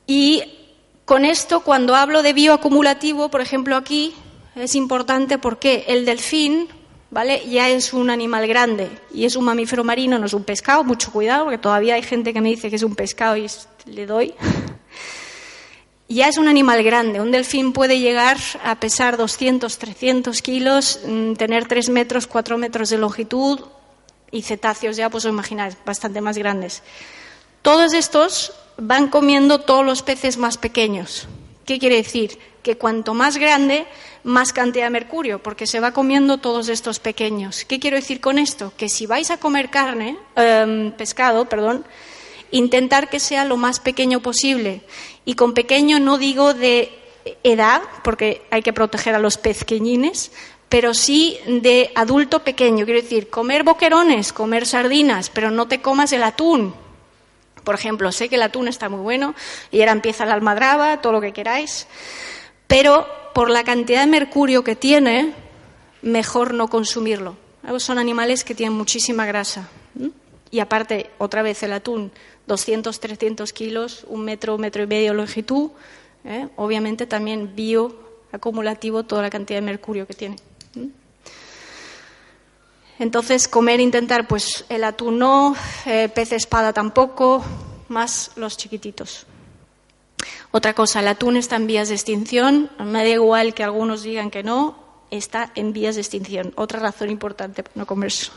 [0.08, 0.42] Y
[1.04, 4.14] con esto, cuando hablo de bioacumulativo, por ejemplo, aquí
[4.56, 6.66] es importante porque el delfín,
[7.10, 7.46] ¿vale?
[7.46, 11.12] Ya es un animal grande y es un mamífero marino, no es un pescado, mucho
[11.12, 13.46] cuidado, porque todavía hay gente que me dice que es un pescado y
[13.86, 14.34] le doy.
[16.10, 17.20] Ya es un animal grande.
[17.20, 22.88] Un delfín puede llegar a pesar 200, 300 kilos, mm, tener 3 metros, 4 metros
[22.88, 23.60] de longitud
[24.30, 26.82] y cetáceos ya, pues os imagináis, bastante más grandes.
[27.60, 31.28] Todos estos van comiendo todos los peces más pequeños.
[31.66, 32.38] ¿Qué quiere decir?
[32.62, 33.86] Que cuanto más grande,
[34.24, 37.64] más cantidad de mercurio, porque se va comiendo todos estos pequeños.
[37.64, 38.72] ¿Qué quiero decir con esto?
[38.76, 41.84] Que si vais a comer carne, em, pescado, perdón,
[42.50, 44.82] intentar que sea lo más pequeño posible.
[45.24, 46.90] Y con pequeño no digo de
[47.42, 50.30] edad, porque hay que proteger a los pezqueñines,
[50.68, 52.84] pero sí de adulto pequeño.
[52.84, 56.74] Quiero decir, comer boquerones, comer sardinas, pero no te comas el atún,
[57.68, 59.34] por ejemplo, sé que el atún está muy bueno
[59.70, 61.86] y ahora empieza la almadraba, todo lo que queráis,
[62.66, 65.34] pero por la cantidad de mercurio que tiene,
[66.00, 67.36] mejor no consumirlo.
[67.76, 69.68] Son animales que tienen muchísima grasa.
[70.50, 72.10] Y aparte, otra vez el atún,
[72.46, 75.72] 200, 300 kilos, un metro, un metro y medio de longitud,
[76.24, 76.48] ¿eh?
[76.56, 80.36] obviamente también bioacumulativo toda la cantidad de mercurio que tiene.
[82.98, 85.54] Entonces, comer, intentar, pues el atún no,
[85.86, 87.44] eh, pez espada tampoco,
[87.88, 89.26] más los chiquititos.
[90.50, 92.70] Otra cosa, el atún está en vías de extinción.
[92.78, 94.76] Me da igual que algunos digan que no,
[95.10, 96.52] está en vías de extinción.
[96.56, 98.30] Otra razón importante para no comerse.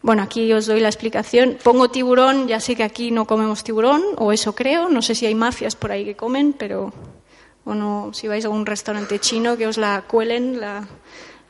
[0.00, 1.58] Bueno, aquí os doy la explicación.
[1.62, 4.88] Pongo tiburón, ya sé que aquí no comemos tiburón, o eso creo.
[4.88, 6.92] No sé si hay mafias por ahí que comen, pero
[7.64, 10.86] o no, si vais a un restaurante chino que os la cuelen, la,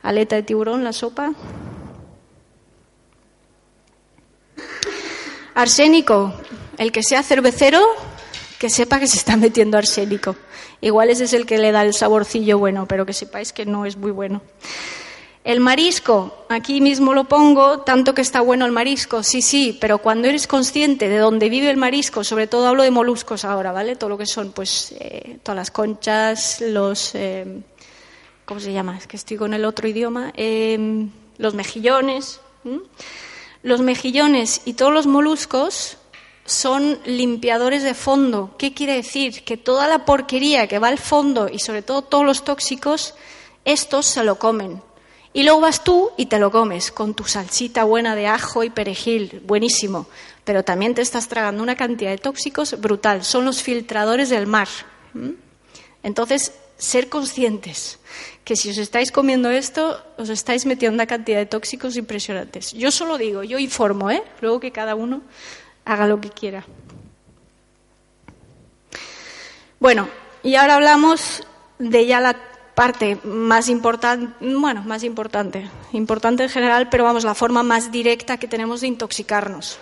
[0.05, 1.33] aleta de tiburón, la sopa.
[5.55, 6.33] Arsénico,
[6.77, 7.81] el que sea cervecero,
[8.59, 10.35] que sepa que se está metiendo arsénico.
[10.79, 13.85] Igual ese es el que le da el saborcillo bueno, pero que sepáis que no
[13.85, 14.41] es muy bueno.
[15.43, 19.99] El marisco, aquí mismo lo pongo, tanto que está bueno el marisco, sí, sí, pero
[19.99, 23.95] cuando eres consciente de dónde vive el marisco, sobre todo hablo de moluscos ahora, ¿vale?
[23.95, 27.61] Todo lo que son, pues, eh, todas las conchas, los, eh,
[28.45, 28.97] ¿cómo se llama?
[28.97, 30.31] Es que estoy con el otro idioma.
[30.35, 32.39] Em, los mejillones.
[33.61, 35.97] Los mejillones y todos los moluscos
[36.45, 38.55] son limpiadores de fondo.
[38.57, 39.43] ¿Qué quiere decir?
[39.43, 43.15] Que toda la porquería que va al fondo y sobre todo todos los tóxicos,
[43.65, 44.81] estos se lo comen.
[45.33, 48.69] Y luego vas tú y te lo comes con tu salsita buena de ajo y
[48.69, 50.07] perejil, buenísimo.
[50.43, 53.23] Pero también te estás tragando una cantidad de tóxicos brutal.
[53.23, 54.69] Son los filtradores del mar.
[56.03, 57.99] Entonces, ser conscientes
[58.45, 62.73] que si os estáis comiendo esto, os estáis metiendo una cantidad de tóxicos impresionantes.
[62.73, 64.21] Yo solo digo, yo informo, ¿eh?
[64.39, 65.23] Luego que cada uno
[65.83, 66.63] haga lo que quiera.
[69.79, 70.07] Bueno,
[70.43, 71.43] y ahora hablamos
[71.79, 72.37] de ya la
[72.75, 78.37] parte más importante, bueno, más importante, importante en general, pero vamos, la forma más directa
[78.37, 79.79] que tenemos de intoxicarnos.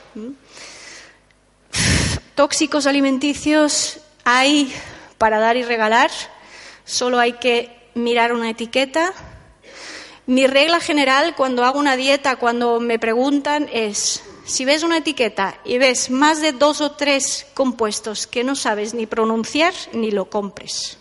[2.36, 4.74] Tóxicos alimenticios hay
[5.18, 6.12] para dar y regalar
[6.86, 9.14] solo hay que mirar una etiqueta.
[10.26, 15.60] Mi regla general cuando hago una dieta, cuando me preguntan, es, si ves una etiqueta
[15.66, 20.30] y ves más de dos o tres compuestos que no sabes ni pronunciar, ni lo
[20.30, 20.98] compres.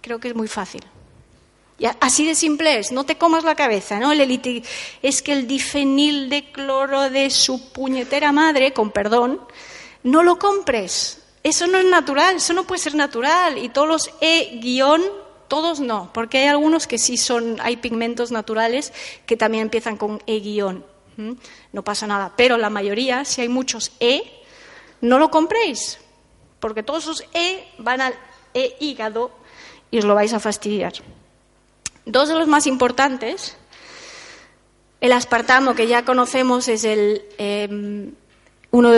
[0.00, 0.82] Creo que es muy fácil.
[1.78, 4.12] Y así de simple es, no te comas la cabeza, ¿no?
[4.12, 4.62] El
[5.02, 9.40] es que el difenil de cloro de su puñetera madre, con perdón,
[10.02, 11.22] no lo compres.
[11.42, 13.58] Eso no es natural, eso no puede ser natural.
[13.58, 14.60] Y todos los E
[15.52, 18.90] todos no, porque hay algunos que sí son, hay pigmentos naturales
[19.26, 20.82] que también empiezan con E guion.
[21.74, 22.32] No pasa nada.
[22.38, 24.22] Pero la mayoría, si hay muchos E,
[25.02, 25.98] no lo compréis,
[26.58, 28.14] porque todos esos E van al
[28.54, 29.30] E hígado
[29.90, 30.94] y os lo vais a fastidiar.
[32.06, 33.58] Dos de los más importantes,
[35.02, 38.14] el aspartamo, que ya conocemos, es, el, em,
[38.70, 38.90] uno,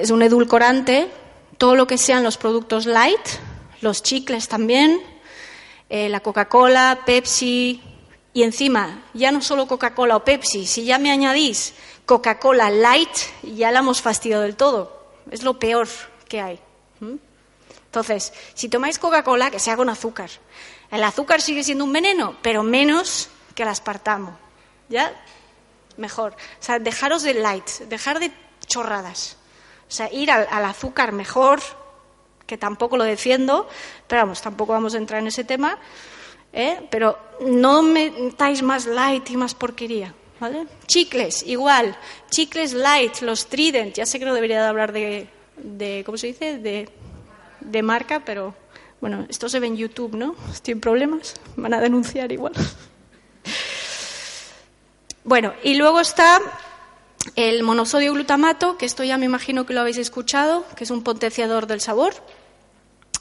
[0.00, 1.10] es un edulcorante
[1.58, 3.20] todo lo que sean los productos light,
[3.82, 5.02] los chicles también,
[5.88, 7.82] eh, la Coca-Cola, Pepsi,
[8.32, 11.74] y encima, ya no solo Coca-Cola o Pepsi, si ya me añadís
[12.06, 13.10] Coca-Cola light,
[13.42, 15.12] ya la hemos fastidiado del todo.
[15.30, 15.88] es lo peor
[16.28, 16.60] que hay.
[17.86, 20.30] Entonces, si tomáis Coca-Cola, que sea con azúcar.
[20.90, 24.38] El azúcar sigue siendo un veneno, pero menos que el aspartamo.
[24.88, 25.12] ¿Ya?
[25.96, 26.32] Mejor.
[26.32, 28.30] O sea, dejaros de light, dejar de
[28.66, 29.36] chorradas.
[29.88, 31.60] O sea, ir al azúcar mejor,
[32.46, 33.68] que tampoco lo defiendo,
[34.08, 35.78] pero vamos, tampoco vamos a entrar en ese tema.
[36.52, 36.80] ¿eh?
[36.90, 40.14] Pero no metáis más light y más porquería.
[40.40, 40.66] ¿vale?
[40.86, 41.96] Chicles, igual.
[42.30, 43.94] Chicles light, los Trident.
[43.94, 46.58] Ya sé que no debería de hablar de, de ¿cómo se dice?
[46.58, 46.88] De,
[47.60, 48.54] de marca, pero
[49.00, 50.34] bueno, esto se ve en YouTube, ¿no?
[50.52, 51.34] Estoy en problemas.
[51.56, 52.52] Van a denunciar igual.
[55.24, 56.40] Bueno, y luego está
[57.36, 61.02] el monosodio glutamato, que esto ya me imagino que lo habéis escuchado, que es un
[61.02, 62.14] potenciador del sabor.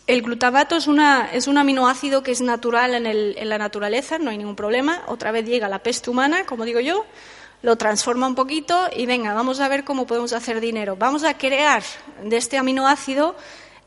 [0.07, 5.03] El glutamato es, un aminoácido que es natural en la naturaleza, no hay ningún problema.
[5.07, 7.05] Otra vez llega la peste humana, como digo yo,
[7.61, 10.95] lo transforma un poquito y venga, vamos a ver cómo podemos hacer dinero.
[10.95, 11.83] Vamos a crear
[12.23, 13.35] de este aminoácido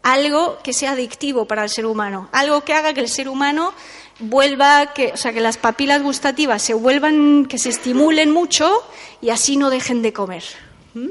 [0.03, 3.73] algo que sea adictivo para el ser humano, algo que haga que el ser humano
[4.19, 8.83] vuelva, que, o sea, que las papilas gustativas se vuelvan, que se estimulen mucho
[9.23, 10.45] y así no dejen de comer.
[10.93, 11.09] ¿Mm?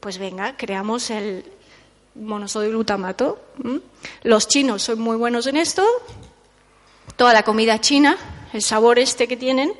[0.00, 1.44] Pues venga, creamos el
[2.18, 3.40] monosodio glutamato.
[4.22, 5.84] Los chinos son muy buenos en esto.
[7.16, 8.16] Toda la comida china,
[8.52, 9.72] el sabor este que tienen,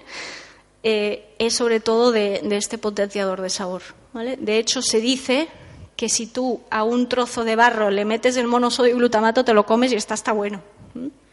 [0.83, 3.83] eh, es sobre todo de, este potenciador de sabor.
[4.13, 4.37] ¿vale?
[4.37, 5.49] De hecho, se dice
[5.97, 9.67] que si tú a un trozo de barro le metes el monosodio glutamato, te lo
[9.67, 10.63] comes y está hasta bueno.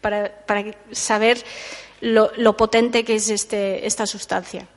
[0.00, 1.42] Para, para saber
[2.00, 4.68] lo, lo potente que es este, esta sustancia.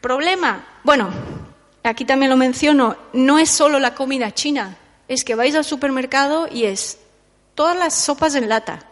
[0.00, 0.80] Problema.
[0.84, 1.10] Bueno,
[1.82, 4.76] aquí también lo menciono, no es solo la comida china,
[5.08, 6.98] es que vais al supermercado y es
[7.54, 8.86] todas las sopas en lata,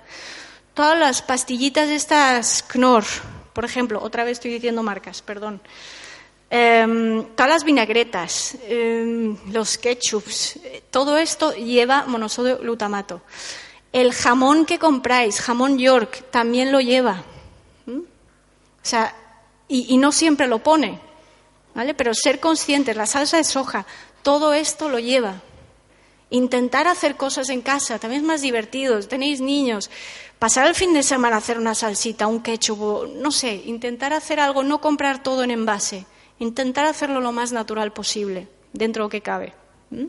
[0.75, 3.05] todas las pastillitas estas Knorr,
[3.53, 5.61] por ejemplo, otra vez estoy diciendo marcas, perdón.
[6.49, 13.23] Em, todas las vinagretas, em, los ketchups, todo esto lleva monosodio glutamato.
[13.93, 17.23] El jamón que compráis, jamón York, también lo lleva.
[17.89, 19.15] O sea,
[19.69, 21.01] y, y no siempre lo pone,
[21.75, 21.95] ¿vale?
[21.95, 23.87] Pero ser conscientes, la salsa de soja,
[24.23, 25.41] todo esto lo lleva.
[26.29, 28.99] Intentar hacer cosas en casa, también es más divertido.
[29.01, 29.91] Tenéis niños,
[30.39, 34.41] pasar el fin de semana a hacer una salsita, un ketchup, no sé, intentar hacer
[34.41, 36.05] algo, no comprar todo en envase,
[36.39, 39.53] intentar hacerlo lo más natural posible, dentro de lo que cabe.
[39.91, 40.07] ¿Mm?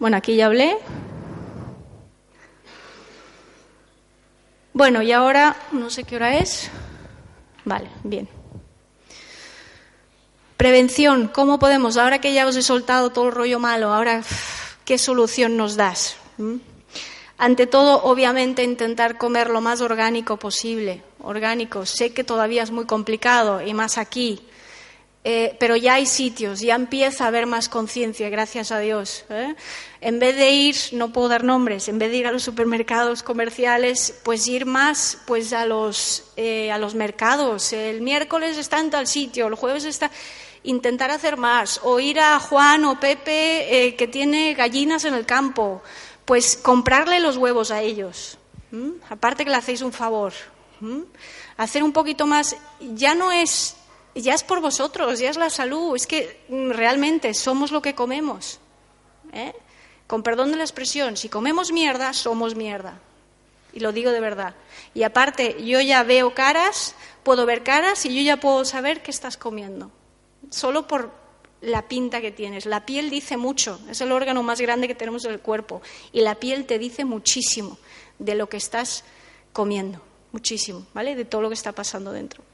[0.00, 0.76] Bueno, aquí ya hablé.
[4.72, 6.68] Bueno, y ahora no sé qué hora es.
[7.64, 8.28] Vale, bien.
[10.64, 11.98] Prevención, ¿cómo podemos?
[11.98, 14.22] Ahora que ya os he soltado todo el rollo malo, ahora
[14.86, 16.16] ¿qué solución nos das?
[16.38, 16.54] ¿Mm?
[17.36, 21.02] Ante todo, obviamente, intentar comer lo más orgánico posible.
[21.20, 24.40] Orgánico, sé que todavía es muy complicado y más aquí,
[25.22, 29.26] eh, pero ya hay sitios, ya empieza a haber más conciencia, gracias a Dios.
[29.28, 29.54] ¿eh?
[30.00, 33.22] En vez de ir, no puedo dar nombres, en vez de ir a los supermercados
[33.22, 37.74] comerciales, pues ir más pues a los, eh, a los mercados.
[37.74, 40.10] El miércoles está en tal sitio, el jueves está.
[40.64, 45.26] Intentar hacer más, o ir a Juan o Pepe eh, que tiene gallinas en el
[45.26, 45.82] campo,
[46.24, 48.38] pues comprarle los huevos a ellos.
[49.08, 50.32] Aparte que le hacéis un favor.
[51.56, 53.76] Hacer un poquito más, ya no es
[54.14, 57.94] ya es por vosotros, ya es la salud, es que mm, realmente somos lo que
[57.94, 58.60] comemos.
[59.32, 59.52] ¿eh?
[60.06, 63.00] Con perdón de la expresión, si comemos mierda, somos mierda.
[63.72, 64.54] Y lo digo de verdad.
[64.94, 69.10] Y aparte, yo ya veo caras, puedo ver caras y yo ya puedo saber qué
[69.10, 69.90] estás comiendo.
[70.54, 71.10] Solo por
[71.60, 72.64] la pinta que tienes.
[72.64, 75.82] La piel dice mucho, es el órgano más grande que tenemos en el cuerpo.
[76.12, 77.76] Y la piel te dice muchísimo
[78.20, 79.02] de lo que estás
[79.52, 81.16] comiendo, muchísimo, ¿vale?
[81.16, 82.44] De todo lo que está pasando dentro.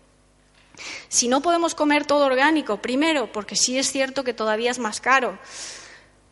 [1.09, 5.03] Si no podemos comer todo orgánico, primero, porque sí es cierto que todavía es más
[5.03, 5.39] caro,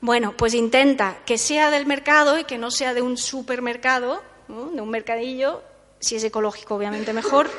[0.00, 4.80] bueno, pues intenta que sea del mercado y que no sea de un supermercado, de
[4.80, 5.62] un mercadillo,
[6.00, 7.50] si es ecológico, obviamente mejor.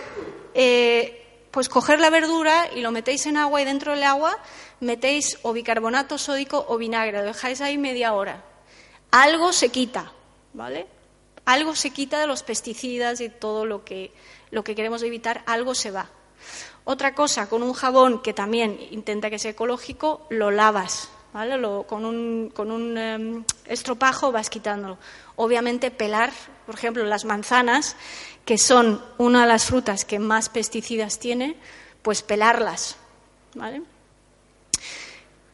[0.55, 1.28] Eh,
[1.59, 4.37] pues coger la verdura y lo metéis en agua y dentro del agua
[4.79, 8.45] metéis o bicarbonato sódico o vinagre, lo dejáis ahí media hora.
[9.11, 10.13] Algo se quita,
[10.53, 10.87] ¿vale?
[11.43, 14.13] Algo se quita de los pesticidas y todo lo que,
[14.51, 16.09] lo que queremos evitar, algo se va.
[16.85, 21.61] Otra cosa, con un jabón que también intenta que sea ecológico, lo lavas, ¿vale?
[21.87, 24.97] Con un, con un em, estropajo vas quitándolo.
[25.35, 26.31] Obviamente pelar,
[26.65, 27.97] por ejemplo, las manzanas,
[28.49, 31.55] que son una de las frutas que más pesticidas tiene,
[32.01, 32.95] pues pelarlas,
[33.53, 33.83] ¿vale?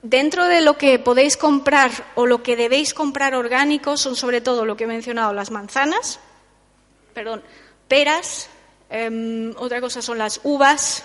[0.02, 4.64] Dentro de lo que podéis comprar o lo que debéis comprar orgánico son sobre todo
[4.64, 6.22] lo que he mencionado, las manzanas,
[7.14, 7.44] perdón,
[7.90, 8.48] peras,
[8.90, 11.04] em, otra cosa son las uvas,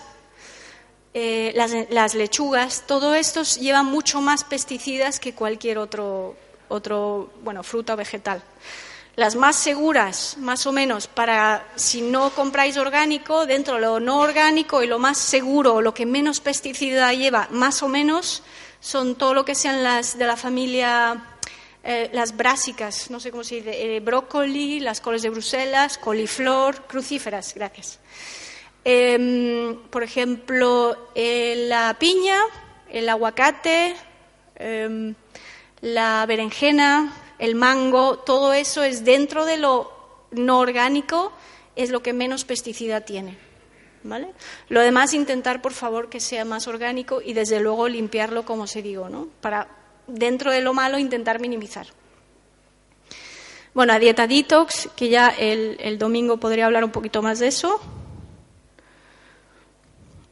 [1.12, 1.52] eh,
[1.90, 6.36] las, lechugas, todo esto lleva mucho más pesticidas que cualquier otro,
[6.68, 8.44] otro bueno, fruta o vegetal.
[9.20, 14.18] Las más seguras, más o menos, para si no compráis orgánico, dentro de lo no
[14.20, 18.42] orgánico y lo más seguro, lo que menos pesticida lleva, más o menos,
[18.80, 21.22] son todo lo que sean las de la familia,
[21.84, 26.86] eh, las brásicas, no sé cómo se dice, eh, brócoli, las coles de Bruselas, coliflor,
[26.86, 27.98] crucíferas, gracias.
[28.86, 32.38] Em, por ejemplo, eh, la piña,
[32.90, 33.94] el aguacate,
[34.54, 35.14] em,
[35.82, 39.90] la berenjena, el mango, todo eso es dentro de lo
[40.30, 41.32] no orgánico,
[41.74, 43.38] es lo que menos pesticida tiene.
[44.02, 44.28] ¿Vale?
[44.68, 48.80] Lo demás, intentar, por favor, que sea más orgánico y, desde luego, limpiarlo, como se
[48.80, 49.28] digo, ¿no?
[49.40, 49.68] Para,
[50.06, 51.86] dentro de lo malo, intentar minimizar.
[53.74, 57.48] Bueno, a dieta detox, que ya el, el domingo podría hablar un poquito más de
[57.48, 57.80] eso.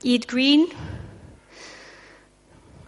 [0.02, 0.68] Eat Green.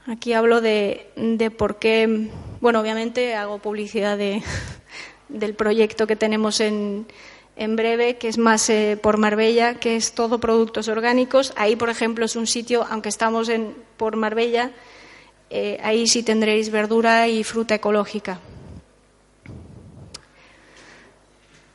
[0.06, 2.30] Aquí hablo de, de por qué,
[2.60, 4.42] bueno, obviamente hago publicidad de,
[5.28, 7.06] del proyecto que tenemos en,
[7.56, 11.52] en breve, que es más eh, por Marbella, que es todo productos orgánicos.
[11.56, 14.72] Ahí, por ejemplo, es un sitio, aunque estamos en, por Marbella,
[15.50, 18.40] eh, ahí sí tendréis verdura y fruta ecológica.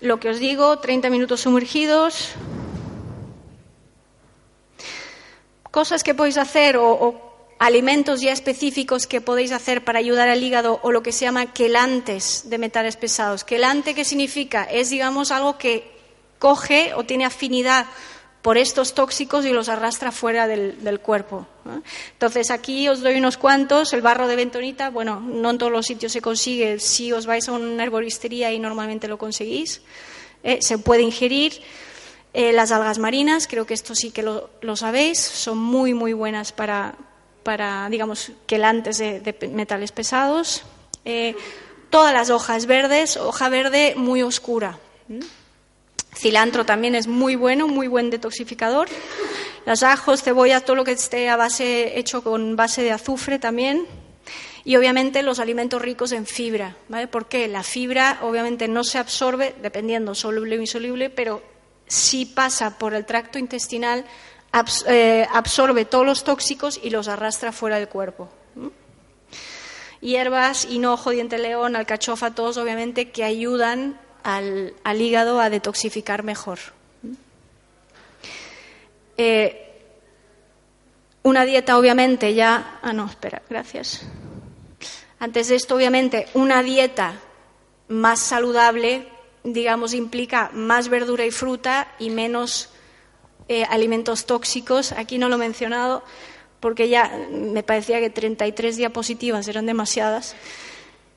[0.01, 2.33] Lo que os digo, 30 minutos sumergidos,
[5.71, 10.79] cosas que podéis hacer o, alimentos ya específicos que podéis hacer para ayudar al hígado
[10.83, 13.43] o lo que se llama quelantes de metales pesados.
[13.43, 14.63] Quelante, ¿qué significa?
[14.63, 15.95] Es, digamos, algo que
[16.39, 17.85] coge o tiene afinidad
[18.45, 21.47] por estos tóxicos y los arrastra fuera del, cuerpo.
[22.11, 23.91] Entonces, aquí os doy unos cuantos.
[23.91, 26.79] El barro de bentonita, bueno, no en todos los sitios se consigue.
[26.79, 29.81] Si os vais a una herboristería y normalmente lo conseguís,
[30.43, 30.59] ¿eh?
[30.61, 31.59] se puede ingerir.
[32.35, 36.51] Eh, las algas marinas, creo que esto sí que lo, sabéis, son muy, muy buenas
[36.51, 36.95] para,
[37.45, 40.63] para digamos, quelantes de, de metales pesados.
[41.05, 41.35] Eh,
[41.91, 44.79] todas las hojas verdes, hoja verde muy oscura.
[46.15, 48.87] Cilantro también es muy bueno, muy buen detoxificador.
[49.67, 53.85] Los ajos, cebollas, todo lo que esté a base, hecho con base de azufre también.
[54.63, 56.75] Y obviamente los alimentos ricos en fibra.
[56.89, 57.07] ¿vale?
[57.07, 61.43] Porque la fibra obviamente no se absorbe, dependiendo soluble o insoluble, pero
[61.85, 64.03] si pasa por el tracto intestinal,
[64.87, 68.29] eh, absorbe todos los tóxicos y los arrastra fuera del cuerpo.
[70.01, 76.59] Hierbas, hinojo, diente león, alcachofa, todos obviamente que ayudan al, hígado a detoxificar mejor.
[79.17, 79.61] Eh,
[81.23, 82.79] una dieta, obviamente, ya.
[82.81, 84.01] Ah, no, espera, gracias.
[85.19, 87.13] Antes de esto, obviamente, una dieta
[87.87, 89.07] más saludable
[89.45, 92.69] digamos, implica más verdura y fruta y menos
[93.47, 94.91] eh, alimentos tóxicos.
[94.91, 96.03] Aquí no lo he mencionado
[96.59, 100.35] porque ya me parecía que 33 diapositivas eran demasiadas.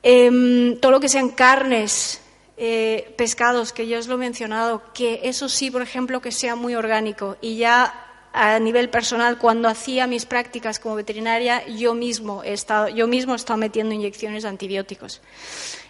[0.03, 2.21] Em, todo lo que sean carnes,
[2.57, 6.55] eh, pescados, que yo os lo he mencionado, que eso sí, por ejemplo, que sea
[6.55, 7.37] muy orgánico.
[7.41, 12.87] Y ya a nivel personal, cuando hacía mis prácticas como veterinaria, yo mismo he estado,
[12.89, 15.21] yo mismo he estado metiendo inyecciones de antibióticos.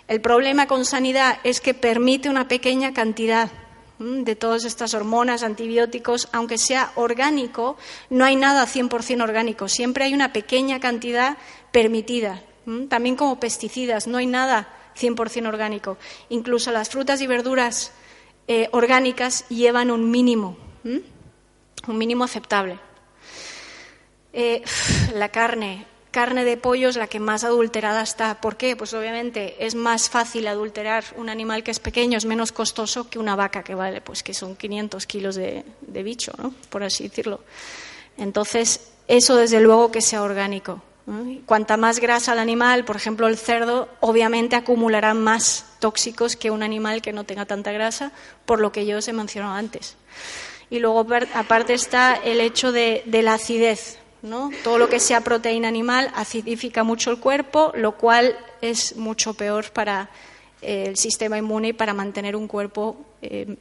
[0.08, 3.52] El problema con sanidad es que permite una pequeña cantidad
[4.00, 7.78] de todas estas hormonas, antibióticos, aunque sea orgánico,
[8.10, 11.38] no hay nada 100% orgánico, siempre hay una pequeña cantidad
[11.72, 12.42] permitida.
[12.88, 15.98] También como pesticidas, no hay nada 100% orgánico.
[16.30, 17.92] Incluso las frutas y verduras
[18.48, 22.80] eh, orgánicas llevan un mínimo, un mínimo aceptable.
[24.32, 24.64] Eh,
[25.16, 28.42] la carne, carne de pollo es la que más adulterada está.
[28.42, 28.76] ¿Por qué?
[28.76, 33.20] Pues obviamente es más fácil adulterar un animal que es pequeño, es menos costoso que
[33.20, 35.64] una vaca que vale, pues que son 500 kilos de,
[36.04, 36.54] bicho, ¿no?
[36.70, 37.42] Por así decirlo.
[38.18, 40.82] Entonces, eso desde luego que sea orgánico.
[41.48, 46.62] Cuanta más grasa el animal, por ejemplo el cerdo, obviamente acumulará más tóxicos que un
[46.62, 48.12] animal que no tenga tanta grasa,
[48.46, 49.96] por lo que yo os he mencionado antes.
[50.70, 53.98] Y luego, aparte está el hecho de la acidez.
[54.64, 59.72] Todo lo que sea proteína animal acidifica mucho el cuerpo, lo cual es mucho peor
[59.72, 60.10] para
[60.62, 63.56] eh, el sistema inmune y para mantener un cuerpo eh,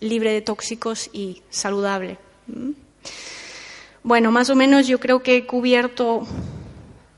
[0.00, 2.18] libre de tóxicos y saludable.
[4.02, 6.26] Bueno, más o menos yo creo que he cubierto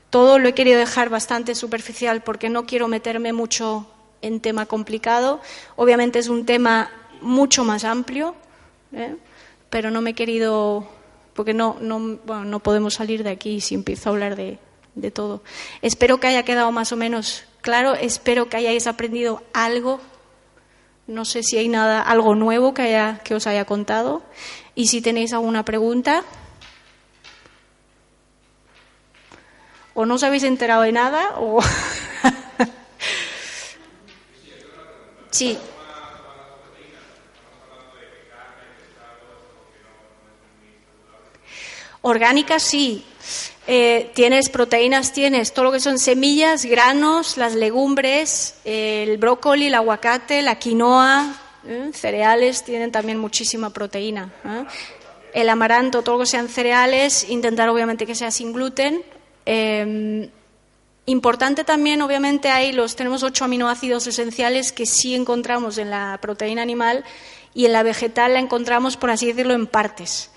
[0.09, 3.87] todo, lo he querido dejar bastante superficial porque no quiero meterme mucho
[4.21, 5.41] en tema complicado.
[5.75, 6.89] Obviamente es un tema
[7.21, 8.35] mucho más amplio,
[8.93, 9.15] ¿eh?
[9.69, 10.87] pero no me he querido
[11.33, 14.59] porque no, no, no podemos salir de aquí si empiezo a hablar de,
[14.95, 15.43] de todo.
[15.81, 20.01] Espero que haya quedado más o menos claro, espero que hayáis aprendido algo.
[21.07, 24.23] No sé si hay nada, algo nuevo que, haya, que os haya contado.
[24.75, 26.23] Y si tenéis alguna pregunta,
[29.93, 31.61] o no os habéis enterado de nada o...
[35.31, 35.57] sí.
[42.01, 43.03] Orgánicas sí.
[43.67, 49.75] Eh, tienes proteínas, tienes todo lo que son semillas, granos, las legumbres, el brócoli, el
[49.75, 51.91] aguacate, la quinoa, ¿eh?
[51.93, 54.33] cereales tienen también muchísima proteína.
[54.43, 54.65] ¿eh?
[55.33, 59.03] El amaranto, todo lo que sean cereales, intentar obviamente que sea sin gluten.
[61.05, 66.61] Importante también, obviamente, hay los tenemos ocho aminoácidos esenciales que sí encontramos en la proteína
[66.61, 67.03] animal
[67.53, 70.29] y en la vegetal la encontramos, por así decirlo, en partes.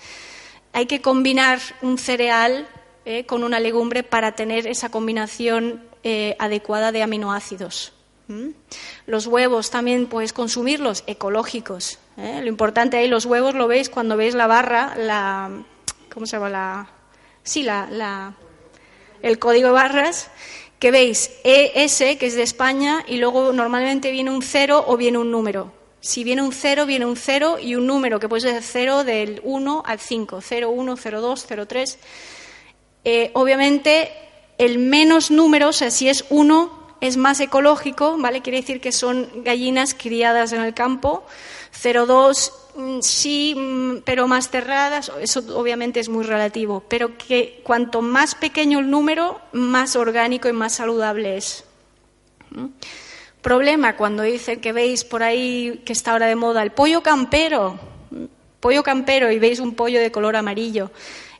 [0.75, 2.67] Hay que combinar un cereal
[3.05, 7.93] eh, con una legumbre para tener esa combinación eh, adecuada de aminoácidos.
[9.05, 11.97] Los huevos también puedes consumirlos ecológicos.
[12.17, 12.41] ¿eh?
[12.41, 15.63] Lo importante ahí, los huevos lo veis cuando veis la barra, la
[16.13, 16.49] ¿cómo se llama?
[16.49, 16.89] La,
[17.41, 18.33] sí, la,
[19.21, 20.29] el código de barras,
[20.77, 25.19] que veis ES, que es de España, y luego normalmente viene un cero o viene
[25.19, 25.84] un número.
[26.05, 29.41] Si viene un cero, viene un cero y un número que puede ser cero del
[29.43, 31.99] 1 al 5, 0, 1, 0, 2, 0, 3.
[33.33, 34.11] obviamente,
[34.59, 38.43] el menos número, o sea, si es 1, es más ecológico, ¿vale?
[38.43, 41.25] Quiere decir que son gallinas criadas en el campo.
[41.73, 48.03] 0,2 mm, sí, mm, pero más cerradas, eso obviamente es muy relativo, pero que cuanto
[48.03, 51.63] más pequeño el número, más orgánico y más saludable es.
[52.51, 52.67] ¿Mm?
[53.45, 57.77] Problema cuando dicen que veis por ahí que está ahora de moda el pollo campero,
[58.59, 60.89] pollo campero y veis un pollo de color amarillo.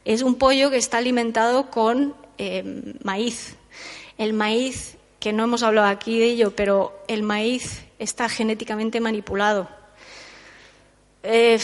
[0.06, 3.56] Es un pollo que está alimentado con eh, maíz.
[4.20, 9.68] El maíz, que no hemos hablado aquí de ello, pero el maíz está genéticamente manipulado.
[11.26, 11.60] Eh,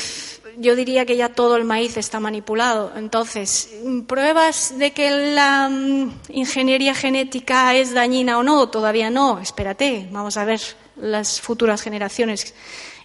[0.58, 2.92] yo diría que ya todo el maíz está manipulado.
[2.96, 3.70] Entonces,
[4.08, 8.70] ¿pruebas de que la mm, ingeniería genética es dañina o no?
[8.70, 9.40] Todavía no.
[9.40, 10.60] Espérate, vamos a ver
[10.96, 12.54] las futuras generaciones.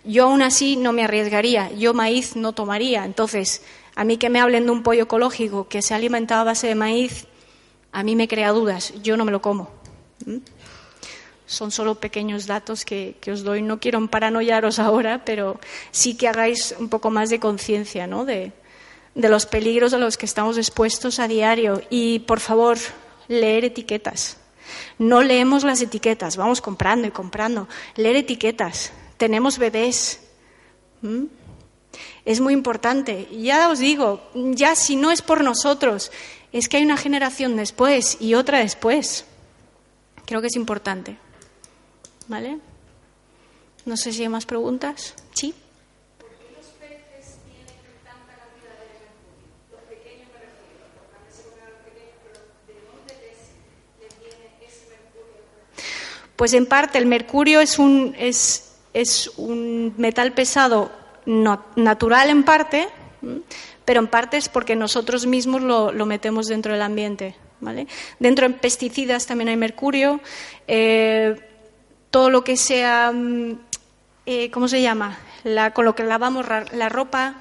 [0.04, 1.70] Yo aún así no me arriesgaría.
[1.72, 3.04] Yo maíz no tomaría.
[3.04, 3.62] Entonces,
[3.94, 6.68] a mí que me hablen de un pollo ecológico que se ha alimentado a base
[6.68, 7.26] de maíz,
[7.92, 8.92] a mí me crea dudas.
[9.02, 9.70] Yo no me lo como.
[10.24, 10.36] ¿Mm?
[11.46, 13.62] Son solo pequeños datos que, os doy.
[13.62, 15.58] No quiero paranoiaros ahora, pero
[15.92, 18.24] sí que hagáis un poco más de conciencia ¿no?
[18.24, 18.52] de,
[19.14, 21.80] los peligros a los que estamos expuestos a diario.
[21.88, 22.78] Y, por favor,
[23.28, 24.38] leer etiquetas.
[24.98, 27.68] No leemos las etiquetas, vamos comprando y comprando.
[27.94, 28.92] Leer etiquetas.
[29.16, 30.20] Tenemos bebés.
[31.00, 31.24] ¿Mm?
[32.24, 33.28] Es muy importante.
[33.30, 36.10] Ya os digo, ya si no es por nosotros,
[36.52, 39.24] es que hay una generación después y otra después.
[40.26, 41.16] Creo que es importante.
[42.28, 42.58] ¿Vale?
[43.84, 45.14] No sé si hay más preguntas.
[45.32, 45.54] ¿Sí?
[46.18, 49.70] ¿Por qué los peces tienen tanta cantidad de mercurio?
[49.70, 53.38] Los pequeños me refiero, porque se ponen los pequeños, pero ¿de dónde les,
[54.02, 55.42] les viene ese mercurio?
[56.34, 60.90] Pues en parte el mercurio es un, es, es un metal pesado
[61.26, 62.88] no, natural en parte,
[63.84, 67.36] pero en parte es porque nosotros mismos lo, lo metemos dentro del ambiente.
[67.60, 67.86] ¿vale?
[68.18, 70.20] Dentro de pesticidas también hay mercurio.
[70.66, 71.36] Eh,
[72.16, 73.58] todo lo que sea, mm,
[74.24, 75.18] eh, ¿cómo se llama?
[75.74, 77.34] con lo que lavamos la ropa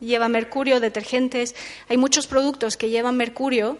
[0.00, 1.54] lleva mercurio, detergentes.
[1.90, 3.76] Hay muchos productos que llevan mercurio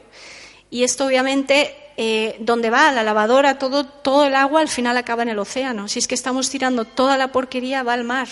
[0.69, 5.23] y esto obviamente eh, donde va la lavadora, todo, todo el agua al final acaba
[5.23, 5.89] en el océano.
[5.89, 8.29] Si es que estamos tirando toda la porquería va al mar.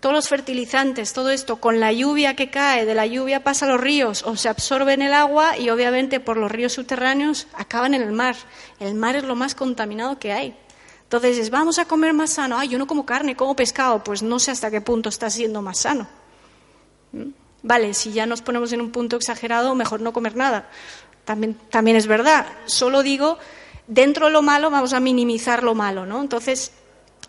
[0.00, 3.70] Todos los fertilizantes, todo esto, con la lluvia que cae, de la lluvia pasa a
[3.70, 7.94] los ríos o se absorbe en el agua y obviamente por los ríos subterráneos acaban
[7.94, 8.36] en el mar.
[8.78, 10.54] El mar es lo más contaminado que hay.
[11.12, 12.56] Entonces, vamos a comer más sano.
[12.56, 14.04] Ay, yo no como carne, como pescado.
[14.04, 16.06] Pues no sé hasta qué punto está siendo más sano.
[17.10, 17.30] ¿Mm?
[17.64, 20.70] Vale, si ya nos ponemos en un punto exagerado, mejor no comer nada.
[21.24, 22.46] También, también es verdad.
[22.66, 23.38] Solo digo,
[23.88, 26.20] dentro de lo malo vamos a minimizar lo malo, ¿no?
[26.20, 26.70] Entonces,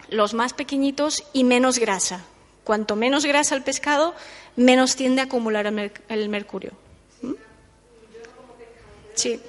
[0.09, 2.23] los más pequeñitos y menos grasa.
[2.63, 4.13] Cuanto menos grasa el pescado,
[4.55, 6.73] menos tiende a acumular el, mercurio.
[7.23, 7.34] ¿Mm?
[9.15, 9.41] Sí.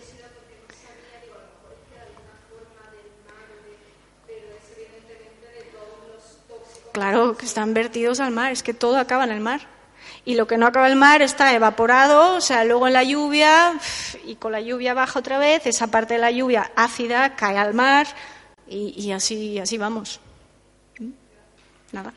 [7.02, 9.62] Claro, que están vertidos al mar, es que todo acaba en el mar.
[10.24, 13.02] Y lo que no acaba en el mar está evaporado, o sea, luego en la
[13.02, 13.76] lluvia,
[14.24, 17.74] y con la lluvia baja otra vez, esa parte de la lluvia ácida cae al
[17.74, 18.06] mar,
[18.68, 20.20] y, así, así vamos.
[21.90, 22.14] Nada.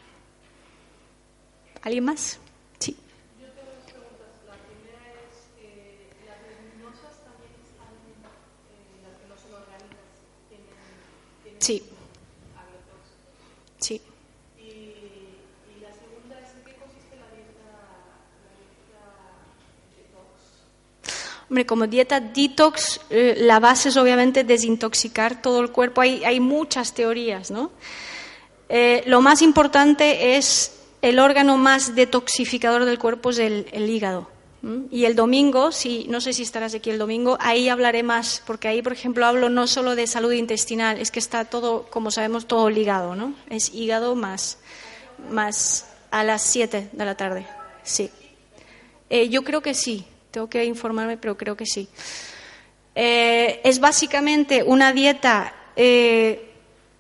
[1.82, 2.38] ¿Alguien más?
[2.78, 2.96] Sí.
[3.42, 4.28] Yo tengo dos preguntas.
[4.46, 10.06] La primera es, eh, ¿las leguminosas también están, eh, las que no son orgánicas,
[10.48, 11.84] tienen, sí.
[13.80, 14.00] Sí.
[21.56, 26.02] Hombre, como dieta detox, eh, la base es obviamente desintoxicar todo el cuerpo.
[26.02, 27.72] Hay, hay muchas teorías, ¿no?
[28.68, 34.28] Eh, lo más importante es el órgano más detoxificador del cuerpo es el, hígado.
[34.92, 38.68] Y el domingo, si, no sé si estarás aquí el domingo, ahí hablaré más, porque
[38.68, 42.48] ahí, por ejemplo, hablo no solo de salud intestinal, es que está todo, como sabemos,
[42.48, 43.34] todo ligado, ¿no?
[43.50, 44.58] Es hígado más,
[45.32, 47.48] más a las 7 de la tarde,
[47.82, 48.12] sí.
[49.10, 51.88] Eh, yo creo que sí, tengo que informarme, pero creo que sí.
[52.94, 56.52] Eh, es básicamente una dieta eh,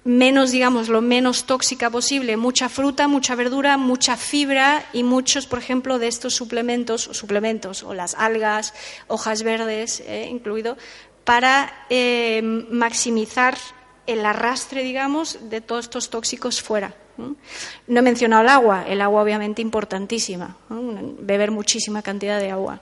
[0.05, 5.59] menos, digamos, lo menos tóxica posible, mucha fruta, mucha verdura, mucha fibra y muchos, por
[5.59, 8.73] ejemplo, de estos suplementos, suplementos o las algas,
[9.07, 10.77] hojas verdes, eh, incluido,
[11.25, 11.73] para
[12.69, 13.57] maximizar
[14.07, 16.93] el arrastre, digamos, de todos estos tóxicos fuera.
[17.17, 17.36] ¿no?
[17.88, 22.81] He mencionado el agua, el agua obviamente importantísima, beber muchísima cantidad de agua.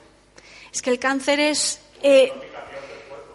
[0.73, 1.79] Es que el cáncer es.
[2.01, 2.31] eh,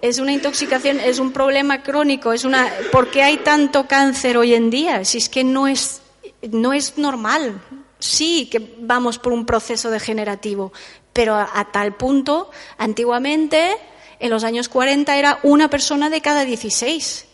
[0.03, 2.71] es una intoxicación, es un problema crónico, es una.
[2.93, 5.05] ¿Por qué hay tanto cáncer hoy en día?
[5.05, 6.03] Si es que no es,
[6.51, 7.61] no es normal.
[7.99, 10.73] Sí que vamos por un proceso degenerativo,
[11.13, 13.77] pero a, a tal punto, antiguamente,
[14.21, 17.27] en los años 40 era una persona de cada 16.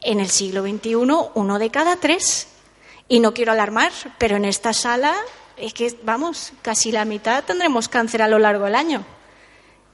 [0.00, 0.94] En el siglo XXI,
[1.34, 2.48] uno de cada tres.
[3.08, 5.14] Y no quiero alarmar, pero en esta sala
[5.60, 9.04] es que, vamos, casi la mitad tendremos cáncer a lo largo del año.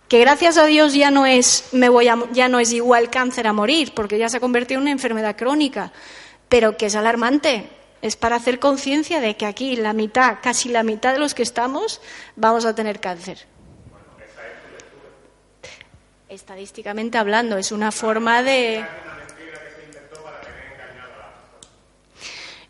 [0.08, 3.46] Que gracias a Dios ya no es, me voy a, ya no es igual cáncer
[3.46, 5.92] a morir, porque ya se ha convertido en una enfermedad crónica,
[6.48, 7.70] pero que es alarmante.
[8.02, 11.42] Es para hacer conciencia de que aquí la mitad, casi la mitad de los que
[11.42, 12.02] estamos,
[12.36, 13.46] vamos a tener cáncer.
[16.28, 18.84] Estadísticamente hablando, es una forma de.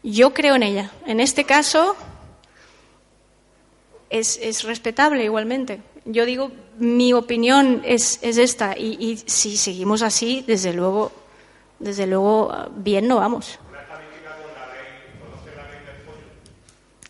[0.05, 0.91] Yo creo en ella.
[1.07, 1.97] En este caso
[4.15, 5.81] es, es respetable igualmente.
[6.05, 11.11] Yo digo, mi opinión es, es esta y, y si seguimos así, desde luego,
[11.81, 13.59] desde luego, bien no vamos.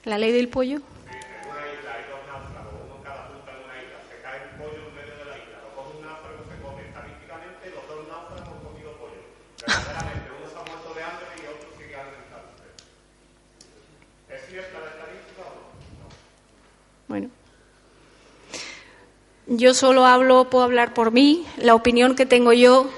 [0.05, 0.81] ¿La ley del pollo?
[19.47, 22.89] Yo solo hablo, puedo hablar por mí, la opinión que tengo yo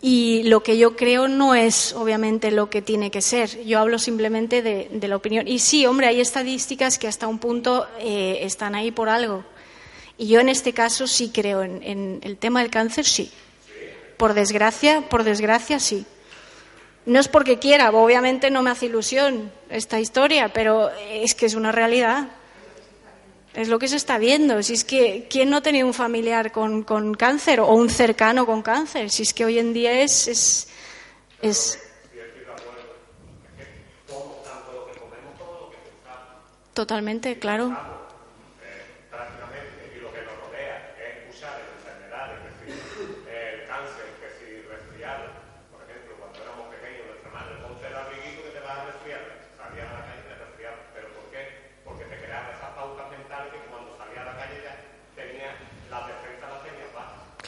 [0.00, 3.64] y lo que yo creo no es obviamente lo que tiene que ser.
[3.64, 5.46] Yo hablo simplemente de, la opinión.
[5.46, 9.44] Y sí, hombre, hay estadísticas que hasta un punto eh, están ahí por algo.
[10.16, 13.30] Y yo en este caso sí creo en, en el tema del cáncer, sí.
[14.16, 16.06] Por desgracia, por desgracia, sí.
[17.06, 21.54] No es porque quiera, obviamente no me hace ilusión esta historia, pero es que es
[21.54, 22.28] una realidad.
[23.54, 24.62] Es lo que se está viendo.
[24.62, 28.62] Si es que, ¿quién no tenido un familiar con, con cáncer o un cercano con
[28.62, 29.10] cáncer?
[29.10, 30.28] Si es que hoy en día es.
[30.28, 30.68] es,
[31.42, 31.78] es...
[36.74, 37.97] Totalmente, claro.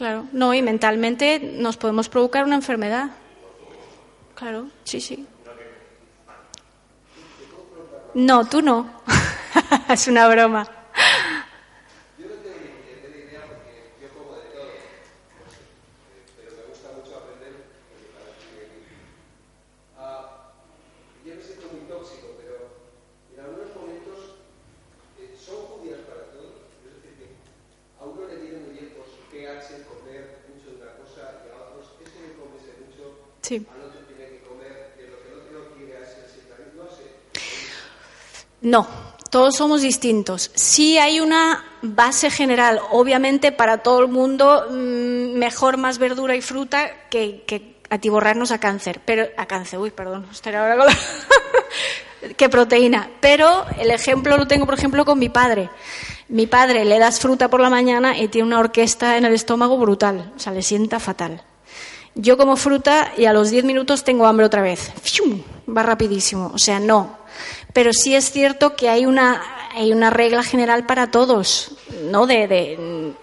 [0.00, 3.10] Claro, no, y mentalmente nos podemos provocar una enfermedad.
[4.34, 5.26] Claro, sí, sí.
[8.14, 8.90] No, tú no.
[9.90, 10.66] es una broma.
[21.24, 22.56] yo me siento muy tóxico, pero
[23.34, 24.40] en algunos momentos
[25.20, 26.66] eh, son judías para todos.
[26.82, 27.26] Es decir, que
[28.00, 31.56] a uno le viene muy bien pues, pegarse, comer mucho de una cosa y a
[31.70, 33.02] otros es que me comerse mucho,
[33.39, 33.39] Sí.
[33.39, 33.39] al otro tiene que comer, que lo que el
[38.62, 38.86] No,
[39.30, 40.50] todos somos distintos.
[40.54, 46.42] Sí hay una base general, obviamente para todo el mundo, mm, mejor más verdura y
[46.42, 50.96] fruta que, que atiborrarnos a cáncer, pero a cáncer, uy, perdón, estaré ahora con la-
[52.36, 53.10] que proteína.
[53.20, 55.70] Pero el ejemplo lo tengo, por ejemplo, con mi padre.
[56.28, 59.78] Mi padre le das fruta por la mañana y tiene una orquesta en el estómago
[59.78, 61.42] brutal, o sea, le sienta fatal.
[62.14, 64.92] Yo como fruta y a los 10 minutos tengo hambre otra vez.
[65.02, 65.42] ¡Fium!
[65.74, 67.18] Va rapidísimo, o sea, no.
[67.72, 69.42] Pero sí es cierto que hay una,
[69.72, 71.76] hay una regla general para todos,
[72.10, 72.26] ¿no?
[72.26, 73.14] De,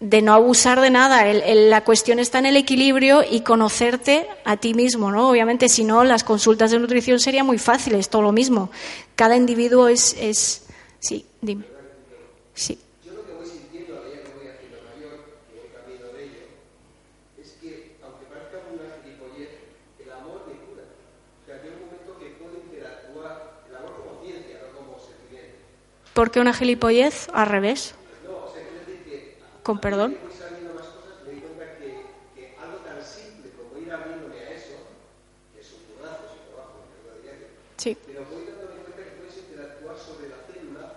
[0.00, 1.26] de, no abusar de nada.
[1.28, 5.28] El- el- la cuestión está en el equilibrio y conocerte a ti mismo, ¿no?
[5.28, 8.70] Obviamente, si no, las consultas de nutrición serían muy fáciles, todo lo mismo.
[9.16, 10.64] Cada individuo es, es...
[11.00, 11.64] Sí, dime.
[12.54, 12.78] Sí.
[13.04, 15.18] Yo lo que voy sintiendo a medida que voy haciendo mayor,
[15.50, 16.44] que voy camino de ello,
[17.42, 19.50] es que, aunque parezca una gilipollez,
[19.98, 20.84] el amor me cura.
[20.92, 25.58] O sea, hay un momento que puedo interactuar, el amor como ciencia, no como sentimiento.
[26.14, 27.28] ¿Por qué una gilipollez?
[27.32, 27.94] Al revés.
[28.24, 30.16] No, o sea, quiero decir que Con perdón.
[37.82, 37.96] Sí.
[38.06, 40.94] pero voy cuenta que puedes interactuar sobre la célula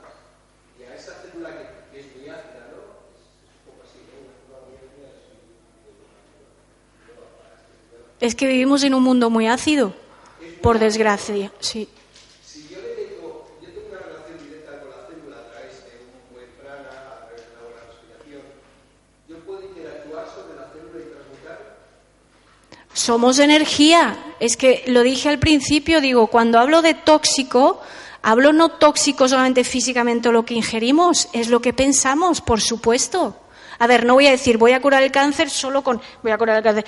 [0.79, 3.09] y a esa célula que, es muy ácida, ¿no?
[3.09, 4.21] Es, es un poco así, ¿no?
[8.19, 9.95] Es que vivimos en un mundo muy ácido,
[10.61, 11.51] por desgracia.
[11.59, 11.89] Sí.
[12.45, 15.91] Si yo le meto, yo tengo una relación directa con la célula a través de
[16.05, 18.45] un buen prana, a través de una buena respiración,
[19.27, 21.59] yo puedo interactuar sobre la célula y transmutar.
[22.95, 24.17] Somos energía.
[24.39, 27.81] Es que lo dije al principio, digo, cuando hablo de tóxico,
[28.21, 33.35] hablo no tóxico solamente físicamente o lo que ingerimos, es lo que pensamos, por supuesto.
[33.79, 36.37] A ver, no voy a decir, voy a curar el cáncer solo con, voy a
[36.37, 36.85] curar el cáncer.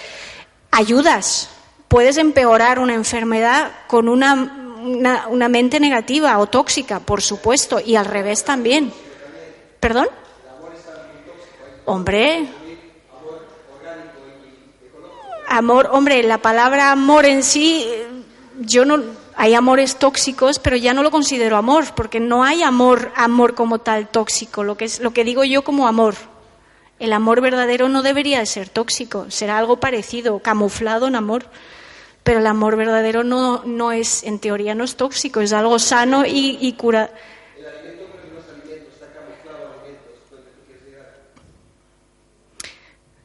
[0.72, 1.49] Ayudas.
[1.89, 4.34] Puedes empeorar una enfermedad con una,
[4.82, 8.93] una, una mente negativa o tóxica, por supuesto, y al revés también.
[9.82, 10.08] ¿Perdón?
[11.84, 12.47] Hombre,
[15.50, 17.88] Amor, hombre, la palabra amor en sí,
[18.60, 19.02] yo no,
[19.36, 23.80] hay amores tóxicos, pero ya no lo considero amor, porque no hay amor, amor como
[23.80, 26.16] tal tóxico, lo que es, lo que digo yo como amor.
[27.00, 31.45] El amor verdadero no debería de ser tóxico, será algo parecido, camuflado en amor.
[32.24, 36.24] Pero el amor verdadero no, no es, en teoría no es tóxico, es algo sano
[36.26, 37.12] y cura.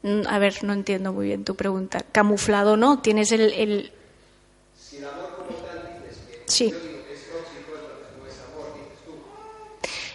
[0.03, 2.03] A ver, no entiendo muy bien tu pregunta.
[2.11, 3.53] Camuflado no, tienes el...
[3.53, 3.91] el...
[6.45, 6.73] Sí.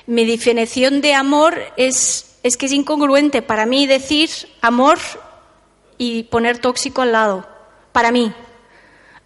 [0.07, 4.31] Mi definición de amor es, es que es incongruente para mí decir
[4.61, 4.99] amor
[5.97, 7.47] y poner tóxico al lado.
[7.93, 8.33] Para mí.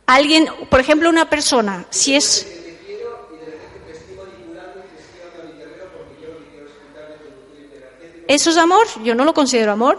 [0.07, 2.47] Alguien, por ejemplo, una persona, si es...
[8.29, 8.87] ¿Eso es amor?
[9.03, 9.99] Yo no lo considero amor.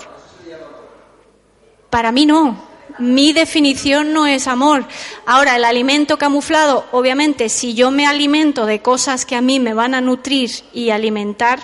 [1.94, 2.58] Para mí no.
[2.98, 4.84] Mi definición no es amor.
[5.28, 9.76] Ahora, el alimento camuflado, obviamente, si yo me alimento de cosas que a mí me
[9.76, 11.60] van a nutrir y alimentar,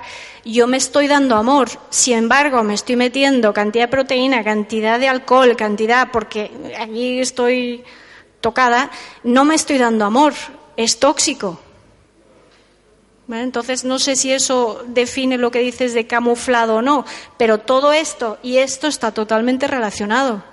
[0.45, 1.69] yo me estoy dando amor.
[1.89, 7.83] Sin embargo, me estoy metiendo cantidad de proteína, cantidad de alcohol, cantidad, porque aquí estoy
[8.39, 8.91] tocada,
[9.23, 10.35] no me estoy dando amor.
[10.77, 11.59] Es tóxico.
[13.31, 17.05] Entonces, no sé si eso define lo que dices de camuflado o no,
[17.37, 20.43] pero todo esto y esto está totalmente relacionado.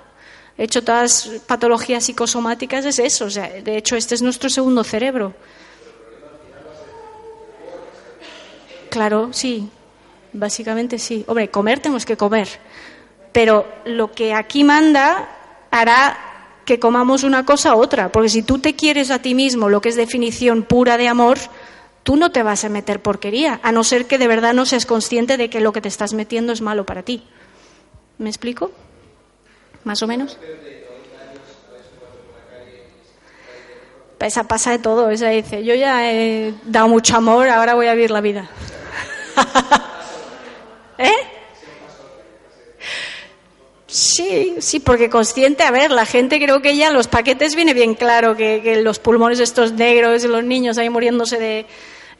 [0.56, 3.26] De hecho, todas las patologías psicosomáticas es eso.
[3.26, 5.34] O sea, de hecho, este es nuestro segundo cerebro.
[8.90, 9.68] Claro, sí.
[10.32, 11.24] Básicamente sí.
[11.28, 12.48] Hombre, comer tenemos que comer.
[13.32, 15.28] Pero lo que aquí manda
[15.70, 16.18] hará
[16.64, 18.10] que comamos una cosa u otra.
[18.10, 21.38] Porque si tú te quieres a ti mismo, lo que es definición pura de amor,
[22.06, 24.86] tú no te vas a meter porquería, a no ser que de verdad no seas
[24.86, 27.24] consciente de que lo que te estás metiendo es malo para ti.
[28.18, 28.70] ¿Me explico?
[29.82, 30.38] ¿Más o menos?
[34.20, 37.94] Esa pasa de todo, esa dice, yo ya he dado mucho amor, ahora voy a
[37.94, 38.48] vivir la vida.
[40.98, 41.10] ¿Eh?
[43.88, 47.94] Sí, sí, porque consciente, a ver, la gente creo que ya los paquetes viene bien
[47.94, 51.66] claro que, los pulmones estos negros los niños ahí muriéndose de...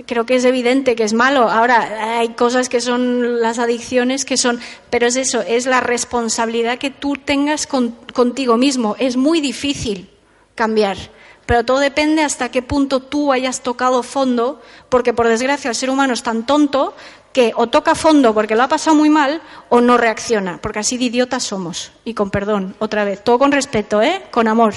[0.07, 1.49] Creo que es evidente que es malo.
[1.49, 4.61] Ahora, hay cosas que son las adicciones que son...
[4.90, 8.94] Pero es eso, es la responsabilidad que tú tengas con- contigo mismo.
[8.99, 10.11] Es muy difícil
[10.55, 10.99] cambiar.
[11.47, 15.88] Pero todo depende hasta qué punto tú hayas tocado fondo, porque por desgracia el ser
[15.90, 16.94] humano es tan tonto
[17.32, 20.99] que o toca fondo porque lo ha pasado muy mal o no reacciona, porque así
[20.99, 21.92] de idiotas somos.
[22.05, 24.22] Y con perdón, otra vez, todo con respeto, ¿eh?
[24.30, 24.74] Con amor.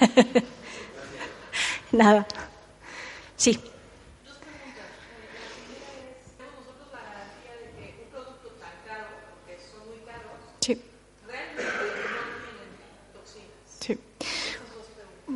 [1.92, 2.26] Nada.
[3.36, 3.60] Sí.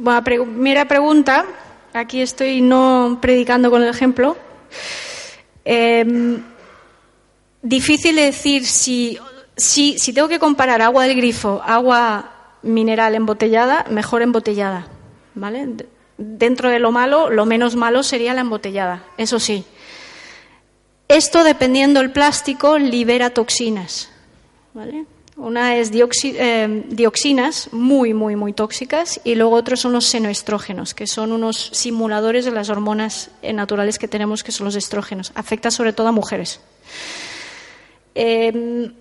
[0.03, 1.45] Pregu- primera pregunta.
[1.93, 4.37] Aquí estoy no predicando con el ejemplo.
[5.65, 6.41] Eh,
[7.63, 9.19] difícil de decir si,
[9.57, 12.33] si, tengo que comparar agua del grifo, agua
[12.63, 14.87] mineral embotellada, mejor embotellada.
[15.35, 15.69] ¿Vale?
[16.17, 19.65] Dentro de lo malo, lo menos malo sería la embotellada, eso sí.
[21.09, 24.11] Esto, dependiendo del plástico, libera toxinas.
[24.75, 25.07] ¿vale?
[25.41, 31.07] Una es eh, dioxinas muy, muy, muy tóxicas y luego otros son los senoestrógenos, que
[31.07, 35.33] son unos simuladores de las hormonas eh, naturales que tenemos, que son los estrógenos.
[35.35, 36.61] Afecta sobre todo a mujeres.
[38.15, 38.93] Eh,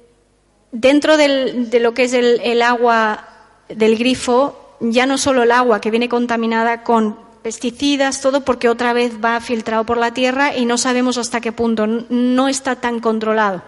[0.71, 3.27] dentro de lo que es el, agua
[3.67, 8.93] del grifo, ya no solo el agua que viene contaminada con pesticidas, todo porque otra
[8.93, 13.01] vez va filtrado por la tierra y no sabemos hasta qué punto, no está tan
[13.01, 13.61] controlado.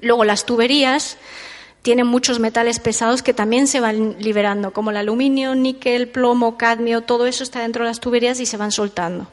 [0.00, 1.18] Luego las tuberías
[1.82, 7.00] tienen muchos metales pesados que también se van liberando, como el aluminio, níquel, plomo, cadmio,
[7.02, 9.26] todo eso está dentro de las tuberías y se van soltando.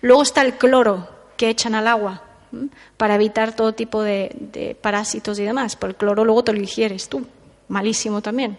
[0.00, 2.22] Luego está el cloro que echan al agua
[2.96, 5.76] para evitar todo tipo de, parásitos y demás.
[5.76, 7.26] Por el cloro luego te lo ingieres tú,
[7.68, 8.58] malísimo también.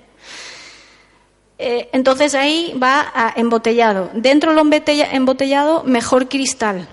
[1.58, 4.10] Eh, entonces ahí va a embotellado.
[4.14, 6.88] Dentro del embotella- embotellado, mejor cristal.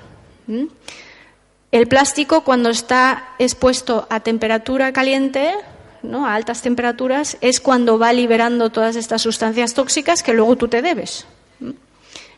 [1.73, 5.55] El plástico, cuando está expuesto a temperatura caliente,
[6.03, 6.27] ¿no?
[6.27, 10.83] a altas temperaturas, es cuando va liberando todas estas sustancias tóxicas que luego tú te
[10.83, 11.27] debes.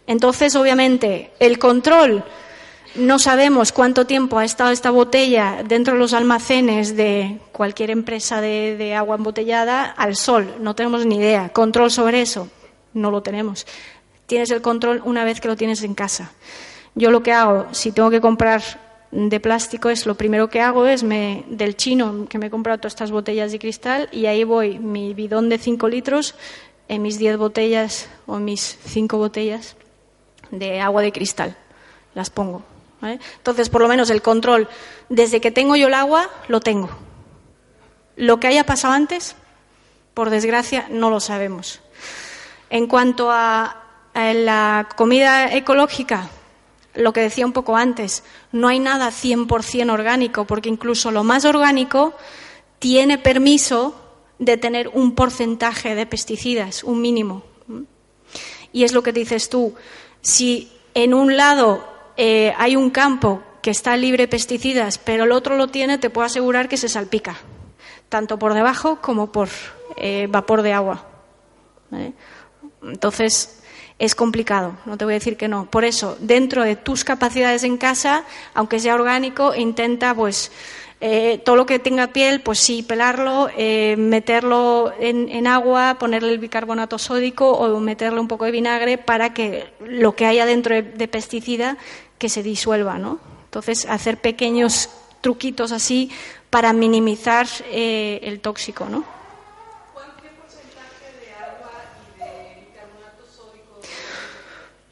[0.06, 2.24] Entonces, obviamente, el control,
[2.94, 8.40] no sabemos cuánto tiempo ha estado esta botella dentro de los almacenes de cualquier empresa
[8.40, 11.50] de, de agua embotellada al sol, no tenemos ni idea.
[11.50, 12.48] Control sobre eso,
[12.92, 13.66] no lo tenemos.
[14.26, 16.32] Tienes el control una vez que lo tienes en casa.
[16.94, 18.62] Yo lo que hago, si tengo que comprar
[19.12, 22.78] de plástico, es lo primero que hago es me, del chino que me he comprado
[22.78, 26.34] todas estas botellas de cristal y ahí voy mi bidón de 5 litros
[26.88, 29.76] en mis 10 botellas o mis 5 botellas
[30.50, 31.56] de agua de cristal.
[32.14, 32.62] Las pongo.
[33.02, 34.68] Entonces, por lo menos el control,
[35.08, 36.88] desde que tengo yo el agua, lo tengo.
[38.16, 39.34] Lo que haya pasado antes,
[40.14, 41.80] por desgracia, no lo sabemos.
[42.70, 43.76] En cuanto a
[44.14, 46.28] la comida ecológica,
[46.94, 48.22] lo que decía un poco antes,
[48.52, 52.14] no hay nada 100% orgánico, porque incluso lo más orgánico
[52.78, 53.94] tiene permiso
[54.38, 57.44] de tener un porcentaje de pesticidas, un mínimo.
[58.72, 59.74] Y es lo que dices tú,
[60.20, 61.86] si en un lado
[62.16, 66.10] eh, hay un campo que está libre de pesticidas, pero el otro lo tiene, te
[66.10, 67.36] puedo asegurar que se salpica,
[68.08, 69.48] tanto por debajo como por
[69.96, 71.06] eh, vapor de agua.
[72.82, 73.61] Entonces,
[74.02, 75.66] es complicado, no te voy a decir que no.
[75.66, 80.50] Por eso, dentro de tus capacidades en casa, aunque sea orgánico, intenta, pues,
[81.00, 86.40] eh, todo lo que tenga piel, pues sí, pelarlo, eh, meterlo en, agua, ponerle el
[86.40, 90.82] bicarbonato sódico o meterle un poco de vinagre para que lo que haya dentro de,
[90.82, 91.78] de pesticida
[92.18, 93.20] que se disuelva, ¿no?
[93.44, 94.90] Entonces, hacer pequeños
[95.20, 96.10] truquitos así
[96.50, 99.21] para minimizar eh, el tóxico, ¿no?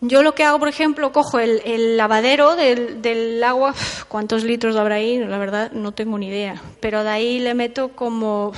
[0.03, 3.74] Yo lo que hago, por ejemplo, cojo el, el lavadero del, agua,
[4.09, 5.18] ¿cuántos litros habrá ahí?
[5.18, 6.61] La verdad, no tengo ni idea.
[6.80, 8.53] Pero de ahí le meto como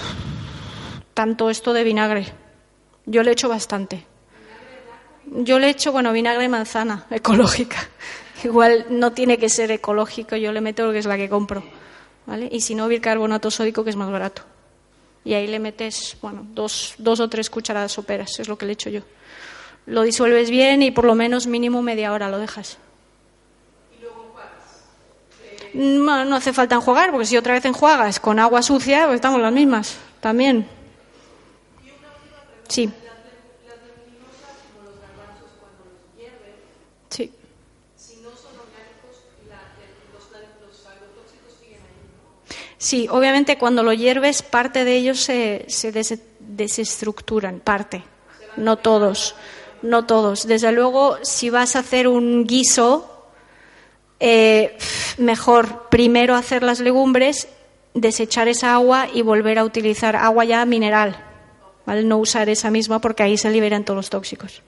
[1.15, 2.27] tanto esto de vinagre.
[3.07, 4.07] Yo le echo bastante.
[5.27, 7.89] Yo le echo, bueno, vinagre de manzana, ecológica.
[8.45, 11.65] Igual no tiene que ser ecológico, yo le meto lo que es la que compro.
[12.25, 12.49] ¿Vale?
[12.53, 14.43] Y si no, bicarbonato sódico, que es más barato.
[15.25, 18.75] Y ahí le metes, bueno, dos, dos o tres cucharadas soperas, es lo que le
[18.75, 19.03] echo yo
[19.87, 22.79] lo disuelves bien y por lo menos mínimo media hora lo dejas.
[25.75, 29.41] No, no hace falta enjuagar, porque si otra vez enjuagas con agua sucia, pues estamos
[29.41, 30.67] las mismas también.
[32.69, 32.91] Sí.
[37.09, 37.33] Sí.
[42.79, 48.03] Sí, obviamente cuando lo hierves, parte de ellos se, se des- desestructuran, parte,
[48.57, 49.35] no todos
[49.83, 50.47] no todos.
[50.47, 53.13] Desde luego, si vas a hacer un guiso,
[54.21, 54.79] eh,
[55.19, 57.49] mejor primero hacer las legumbres,
[57.95, 61.17] desechar esa agua y volver a utilizar agua ya mineral.
[61.87, 64.63] No usar esa misma porque ahí se liberan todos los tóxicos.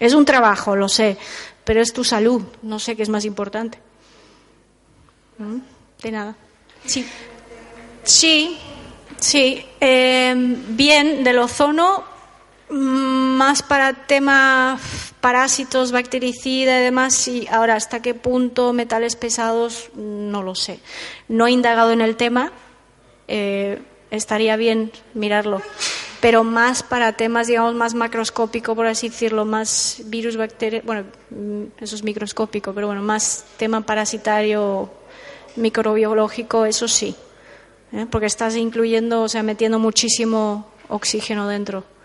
[0.00, 1.16] Es un trabajo, lo sé,
[1.64, 2.42] pero es tu salud.
[2.62, 3.78] No sé qué es más importante.
[6.02, 6.34] De nada.
[6.86, 7.06] Sí.
[8.02, 8.58] Sí,
[9.18, 9.64] sí.
[9.80, 10.34] Eh,
[10.68, 12.15] bien, del ozono
[12.68, 14.78] más para tema
[15.20, 20.80] parásitos, bactericida y demás, y ahora hasta qué punto metales pesados, no lo sé.
[21.28, 22.52] No he indagado en el tema,
[23.28, 25.62] eh, estaría bien mirarlo,
[26.20, 31.04] pero más para temas, digamos, más macroscópico, por así decirlo, más virus, bacterias, bueno,
[31.78, 34.90] eso es microscópico, pero bueno, más tema parasitario
[35.56, 37.14] microbiológico, eso sí,
[37.92, 38.06] ¿eh?
[38.10, 41.95] porque estás incluyendo, o sea, metiendo muchísimo oxígeno dentro.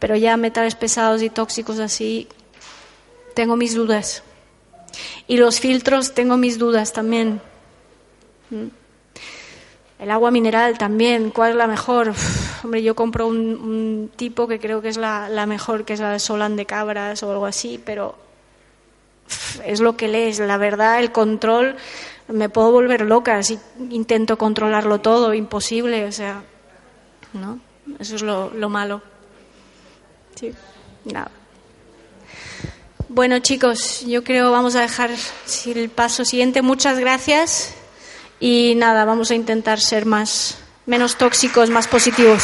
[0.00, 2.26] Pero ya metales pesados y tóxicos así,
[3.34, 4.24] tengo mis dudas.
[5.28, 7.40] Y los filtros, tengo mis dudas también.
[8.50, 8.66] ¿Mm?
[10.00, 12.14] El agua mineral también, ¿cuál es la mejor?
[12.64, 16.18] hombre, yo compro un, tipo que creo que es la, mejor, que es la de
[16.18, 18.16] Solán de Cabras o algo así, pero
[19.64, 20.38] es lo que lees.
[20.38, 21.76] La verdad, el control,
[22.28, 23.58] me puedo volver loca si
[23.90, 26.44] intento controlarlo todo, imposible, o sea,
[27.34, 27.60] ¿no?
[27.98, 29.02] Eso es lo malo.
[31.04, 31.30] Nada.
[33.08, 35.10] Bueno, chicos, yo creo vamos a dejar
[35.66, 36.62] el paso siguiente.
[36.62, 37.74] Muchas gracias
[38.38, 42.42] y nada, vamos a intentar ser más menos tóxicos, más positivos.